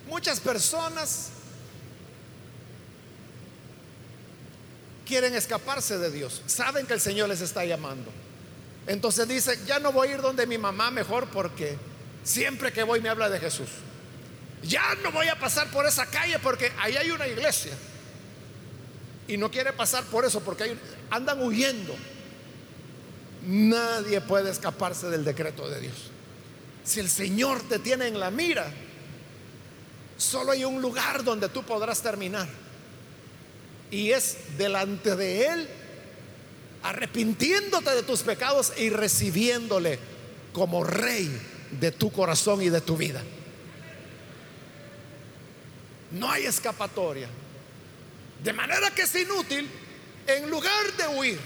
Muchas 0.08 0.40
personas 0.40 1.28
quieren 5.04 5.34
escaparse 5.34 5.98
de 5.98 6.10
Dios, 6.10 6.40
saben 6.46 6.86
que 6.86 6.94
el 6.94 7.00
Señor 7.02 7.28
les 7.28 7.42
está 7.42 7.66
llamando. 7.66 8.10
Entonces 8.86 9.28
dice, 9.28 9.60
ya 9.66 9.80
no 9.80 9.92
voy 9.92 10.08
a 10.08 10.12
ir 10.12 10.22
donde 10.22 10.46
mi 10.46 10.56
mamá 10.56 10.90
mejor 10.90 11.28
porque 11.28 11.76
siempre 12.24 12.72
que 12.72 12.84
voy 12.84 13.02
me 13.02 13.10
habla 13.10 13.28
de 13.28 13.38
Jesús. 13.38 13.68
Ya 14.62 14.94
no 15.02 15.12
voy 15.12 15.28
a 15.28 15.38
pasar 15.38 15.70
por 15.70 15.84
esa 15.84 16.06
calle 16.06 16.38
porque 16.38 16.72
ahí 16.78 16.96
hay 16.96 17.10
una 17.10 17.28
iglesia. 17.28 17.72
Y 19.32 19.38
no 19.38 19.50
quiere 19.50 19.72
pasar 19.72 20.04
por 20.04 20.26
eso 20.26 20.40
porque 20.40 20.76
andan 21.08 21.40
huyendo. 21.42 21.94
Nadie 23.46 24.20
puede 24.20 24.50
escaparse 24.50 25.08
del 25.08 25.24
decreto 25.24 25.70
de 25.70 25.80
Dios. 25.80 26.10
Si 26.84 27.00
el 27.00 27.08
Señor 27.08 27.62
te 27.62 27.78
tiene 27.78 28.08
en 28.08 28.20
la 28.20 28.30
mira, 28.30 28.70
solo 30.18 30.52
hay 30.52 30.66
un 30.66 30.82
lugar 30.82 31.24
donde 31.24 31.48
tú 31.48 31.62
podrás 31.62 32.02
terminar. 32.02 32.46
Y 33.90 34.10
es 34.10 34.36
delante 34.58 35.16
de 35.16 35.46
Él 35.46 35.68
arrepintiéndote 36.82 37.94
de 37.94 38.02
tus 38.02 38.20
pecados 38.20 38.74
y 38.76 38.90
recibiéndole 38.90 39.98
como 40.52 40.84
rey 40.84 41.40
de 41.80 41.90
tu 41.90 42.12
corazón 42.12 42.60
y 42.60 42.68
de 42.68 42.82
tu 42.82 42.98
vida. 42.98 43.22
No 46.10 46.30
hay 46.30 46.44
escapatoria. 46.44 47.30
De 48.42 48.52
manera 48.52 48.90
que 48.90 49.02
es 49.02 49.14
inútil, 49.14 49.68
en 50.26 50.50
lugar 50.50 50.92
de 50.96 51.08
huir, 51.08 51.38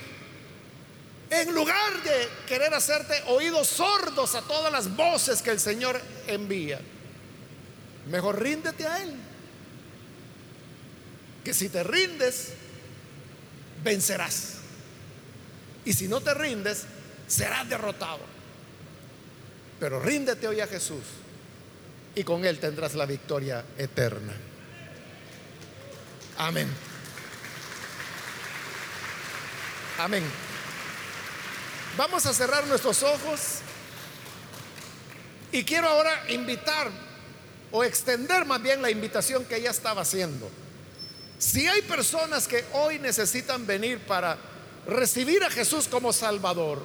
en 1.30 1.54
lugar 1.54 2.02
de 2.02 2.28
querer 2.46 2.72
hacerte 2.72 3.22
oídos 3.26 3.68
sordos 3.68 4.34
a 4.34 4.42
todas 4.42 4.72
las 4.72 4.94
voces 4.94 5.42
que 5.42 5.50
el 5.50 5.60
Señor 5.60 6.00
envía, 6.26 6.80
mejor 8.10 8.40
ríndete 8.40 8.86
a 8.86 9.02
Él. 9.02 9.14
Que 11.44 11.52
si 11.52 11.68
te 11.68 11.84
rindes, 11.84 12.52
vencerás. 13.84 14.54
Y 15.84 15.92
si 15.92 16.08
no 16.08 16.20
te 16.20 16.34
rindes, 16.34 16.84
serás 17.26 17.68
derrotado. 17.68 18.20
Pero 19.78 20.00
ríndete 20.00 20.48
hoy 20.48 20.60
a 20.60 20.66
Jesús 20.66 21.04
y 22.14 22.24
con 22.24 22.44
Él 22.44 22.58
tendrás 22.58 22.94
la 22.94 23.06
victoria 23.06 23.64
eterna. 23.76 24.32
Amén. 26.38 26.68
Amén. 29.98 30.24
Vamos 31.96 32.26
a 32.26 32.34
cerrar 32.34 32.66
nuestros 32.66 33.02
ojos 33.02 33.40
y 35.50 35.64
quiero 35.64 35.88
ahora 35.88 36.24
invitar 36.28 36.90
o 37.72 37.82
extender 37.82 38.44
más 38.44 38.62
bien 38.62 38.82
la 38.82 38.90
invitación 38.90 39.46
que 39.46 39.60
ya 39.60 39.70
estaba 39.70 40.02
haciendo. 40.02 40.50
Si 41.38 41.66
hay 41.66 41.82
personas 41.82 42.46
que 42.46 42.64
hoy 42.72 42.98
necesitan 42.98 43.66
venir 43.66 44.00
para 44.00 44.36
recibir 44.86 45.42
a 45.44 45.50
Jesús 45.50 45.88
como 45.88 46.12
Salvador, 46.12 46.82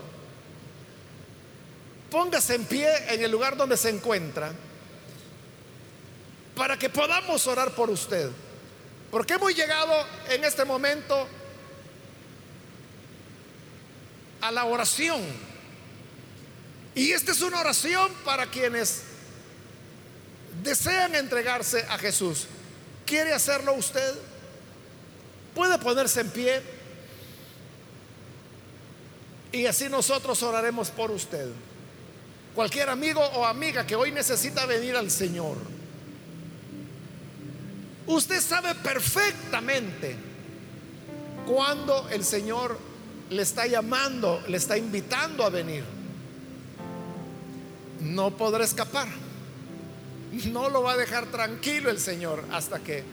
póngase 2.10 2.56
en 2.56 2.66
pie 2.66 3.14
en 3.14 3.22
el 3.22 3.32
lugar 3.32 3.58
donde 3.58 3.76
se 3.76 3.90
encuentra 3.90 4.54
para 6.56 6.78
que 6.78 6.90
podamos 6.90 7.48
orar 7.48 7.76
por 7.76 7.90
usted. 7.90 8.30
Porque 9.12 9.34
hemos 9.34 9.54
llegado 9.54 9.94
en 10.30 10.44
este 10.46 10.64
momento 10.64 11.28
a 14.40 14.52
la 14.52 14.64
oración. 14.64 15.22
Y 16.96 17.12
esta 17.12 17.34
es 17.34 17.42
una 17.42 17.60
oración 17.60 18.12
para 18.26 18.48
quienes 18.48 19.04
desean 20.64 21.16
entregarse 21.16 21.86
a 21.90 21.98
Jesús. 21.98 22.48
¿Quiere 23.06 23.34
hacerlo 23.34 23.74
usted? 23.74 24.16
Puede 25.54 25.78
ponerse 25.78 26.22
en 26.22 26.30
pie. 26.30 26.62
Y 29.52 29.66
así 29.66 29.90
nosotros 29.90 30.42
oraremos 30.44 30.90
por 30.90 31.12
usted. 31.12 31.50
Cualquier 32.56 32.90
amigo 32.90 33.22
o 33.22 33.46
amiga 33.46 33.86
que 33.86 33.96
hoy 33.96 34.12
necesita 34.12 34.66
venir 34.66 34.96
al 34.96 35.12
Señor. 35.12 35.58
Usted 38.12 38.42
sabe 38.42 38.76
perfectamente 38.76 40.16
cuando 41.48 42.10
el 42.10 42.24
Señor 42.24 42.78
le 43.30 43.42
está 43.42 43.68
llamando, 43.68 44.42
le 44.48 44.58
está 44.58 44.78
invitando 44.78 45.44
a 45.44 45.50
venir. 45.50 45.84
No 48.02 48.32
podrá 48.38 48.64
escapar. 48.64 49.08
No 50.52 50.70
lo 50.70 50.84
va 50.84 50.94
a 50.94 50.98
dejar 50.98 51.26
tranquilo 51.26 51.90
el 51.90 52.00
Señor 52.00 52.44
hasta 52.52 52.80
que 52.80 53.04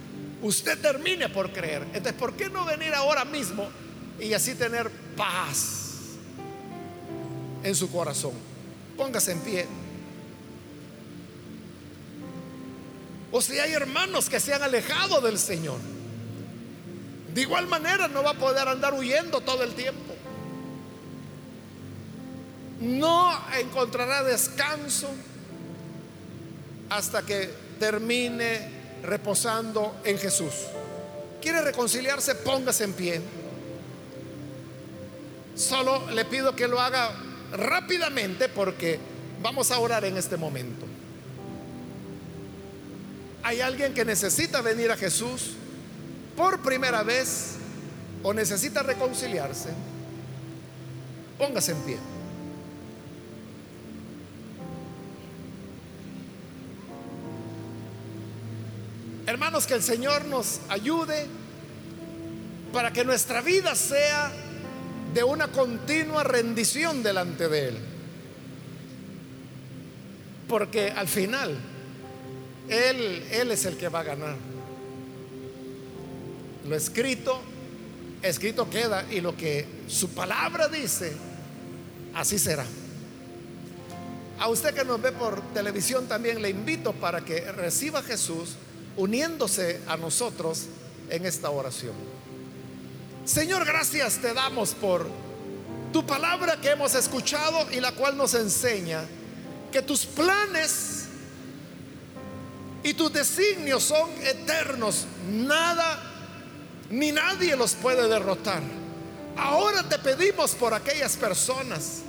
usted 0.42 0.78
termine 0.80 1.28
por 1.28 1.52
creer. 1.52 1.82
Entonces, 1.94 2.14
¿por 2.14 2.34
qué 2.34 2.48
no 2.48 2.64
venir 2.64 2.94
ahora 2.94 3.24
mismo 3.24 3.68
y 4.20 4.32
así 4.32 4.54
tener 4.54 4.90
paz? 5.16 5.88
en 7.62 7.74
su 7.74 7.90
corazón. 7.90 8.32
Póngase 8.96 9.32
en 9.32 9.40
pie. 9.40 9.66
O 13.30 13.40
si 13.40 13.58
hay 13.58 13.72
hermanos 13.72 14.28
que 14.28 14.40
se 14.40 14.54
han 14.54 14.62
alejado 14.62 15.20
del 15.20 15.38
Señor, 15.38 15.78
de 17.34 17.42
igual 17.42 17.66
manera 17.66 18.08
no 18.08 18.22
va 18.22 18.30
a 18.30 18.34
poder 18.34 18.66
andar 18.66 18.94
huyendo 18.94 19.40
todo 19.40 19.62
el 19.62 19.74
tiempo. 19.74 20.14
No 22.80 23.32
encontrará 23.58 24.22
descanso 24.22 25.08
hasta 26.88 27.22
que 27.22 27.50
termine 27.78 28.78
reposando 29.02 30.00
en 30.04 30.18
Jesús. 30.18 30.52
¿Quiere 31.40 31.60
reconciliarse? 31.60 32.34
Póngase 32.34 32.84
en 32.84 32.92
pie. 32.94 33.20
Solo 35.54 36.10
le 36.10 36.24
pido 36.24 36.56
que 36.56 36.66
lo 36.66 36.80
haga 36.80 37.12
rápidamente 37.52 38.48
porque 38.48 38.98
vamos 39.42 39.70
a 39.70 39.78
orar 39.78 40.04
en 40.04 40.16
este 40.16 40.36
momento. 40.36 40.87
Hay 43.42 43.60
alguien 43.60 43.94
que 43.94 44.04
necesita 44.04 44.60
venir 44.60 44.90
a 44.90 44.96
Jesús 44.96 45.52
por 46.36 46.62
primera 46.62 47.02
vez 47.02 47.56
o 48.22 48.32
necesita 48.34 48.82
reconciliarse. 48.82 49.70
Póngase 51.38 51.72
en 51.72 51.78
pie. 51.82 51.98
Hermanos, 59.26 59.66
que 59.66 59.74
el 59.74 59.82
Señor 59.82 60.24
nos 60.24 60.60
ayude 60.70 61.26
para 62.72 62.92
que 62.92 63.04
nuestra 63.04 63.42
vida 63.42 63.74
sea 63.74 64.32
de 65.12 65.22
una 65.22 65.48
continua 65.48 66.24
rendición 66.24 67.02
delante 67.02 67.48
de 67.48 67.68
Él. 67.68 67.78
Porque 70.48 70.90
al 70.90 71.08
final, 71.08 71.58
Él, 72.68 73.26
Él 73.30 73.50
es 73.50 73.64
el 73.64 73.76
que 73.76 73.88
va 73.88 74.00
a 74.00 74.04
ganar. 74.04 74.36
Lo 76.66 76.76
escrito, 76.76 77.40
escrito 78.22 78.68
queda 78.68 79.06
y 79.10 79.20
lo 79.20 79.36
que 79.36 79.66
su 79.86 80.10
palabra 80.10 80.68
dice, 80.68 81.12
así 82.14 82.38
será. 82.38 82.66
A 84.38 84.48
usted 84.48 84.74
que 84.74 84.84
nos 84.84 85.00
ve 85.00 85.12
por 85.12 85.40
televisión 85.52 86.06
también 86.06 86.40
le 86.40 86.50
invito 86.50 86.92
para 86.92 87.24
que 87.24 87.40
reciba 87.52 88.00
a 88.00 88.02
Jesús 88.02 88.50
uniéndose 88.96 89.80
a 89.86 89.96
nosotros 89.96 90.66
en 91.10 91.26
esta 91.26 91.50
oración. 91.50 91.94
Señor, 93.24 93.64
gracias 93.64 94.18
te 94.18 94.32
damos 94.34 94.74
por 94.74 95.06
tu 95.92 96.06
palabra 96.06 96.60
que 96.60 96.70
hemos 96.70 96.94
escuchado 96.94 97.66
y 97.72 97.80
la 97.80 97.92
cual 97.92 98.16
nos 98.16 98.34
enseña 98.34 99.04
que 99.72 99.82
tus 99.82 100.06
planes 100.06 100.97
y 102.88 102.94
tus 102.94 103.12
designios 103.12 103.82
son 103.82 104.08
eternos. 104.24 105.04
Nada 105.30 106.02
ni 106.88 107.12
nadie 107.12 107.54
los 107.54 107.74
puede 107.74 108.08
derrotar. 108.08 108.62
Ahora 109.36 109.86
te 109.86 109.98
pedimos 109.98 110.54
por 110.54 110.72
aquellas 110.72 111.14
personas 111.18 112.00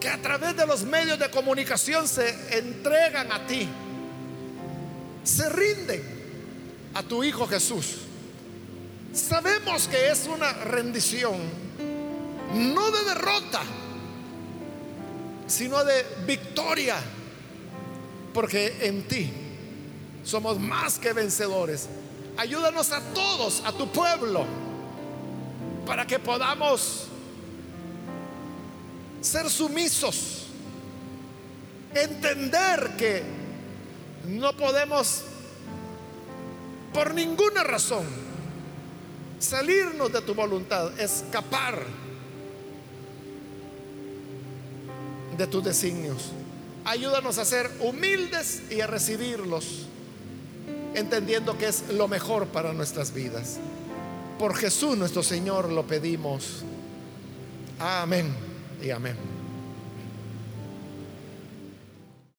que 0.00 0.08
a 0.08 0.20
través 0.20 0.56
de 0.56 0.66
los 0.66 0.82
medios 0.82 1.16
de 1.20 1.30
comunicación 1.30 2.08
se 2.08 2.58
entregan 2.58 3.30
a 3.30 3.46
ti, 3.46 3.68
se 5.22 5.48
rinden 5.48 6.02
a 6.94 7.04
tu 7.04 7.22
Hijo 7.22 7.46
Jesús. 7.46 7.98
Sabemos 9.12 9.86
que 9.86 10.10
es 10.10 10.26
una 10.26 10.52
rendición, 10.64 11.36
no 12.52 12.90
de 12.90 13.04
derrota, 13.04 13.62
sino 15.46 15.84
de 15.84 16.04
victoria, 16.26 16.96
porque 18.32 18.88
en 18.88 19.06
ti 19.06 19.43
somos 20.24 20.58
más 20.58 20.98
que 20.98 21.12
vencedores. 21.12 21.88
Ayúdanos 22.36 22.90
a 22.90 23.00
todos, 23.12 23.62
a 23.64 23.72
tu 23.72 23.86
pueblo, 23.92 24.44
para 25.86 26.06
que 26.06 26.18
podamos 26.18 27.06
ser 29.20 29.48
sumisos, 29.48 30.46
entender 31.94 32.96
que 32.98 33.22
no 34.26 34.56
podemos 34.56 35.22
por 36.92 37.14
ninguna 37.14 37.62
razón 37.62 38.04
salirnos 39.38 40.12
de 40.12 40.22
tu 40.22 40.34
voluntad, 40.34 40.98
escapar 40.98 41.82
de 45.36 45.46
tus 45.46 45.64
designios. 45.64 46.32
Ayúdanos 46.84 47.38
a 47.38 47.44
ser 47.44 47.70
humildes 47.80 48.62
y 48.70 48.80
a 48.80 48.86
recibirlos, 48.86 49.86
entendiendo 50.94 51.58
que 51.58 51.68
es 51.68 51.88
lo 51.90 52.08
mejor 52.08 52.46
para 52.48 52.72
nuestras 52.72 53.12
vidas. 53.12 53.58
Por 54.38 54.54
Jesús 54.54 54.96
nuestro 54.96 55.22
Señor 55.22 55.70
lo 55.70 55.86
pedimos. 55.86 56.64
Amén 57.78 58.34
y 58.82 58.90
amén. 58.90 59.33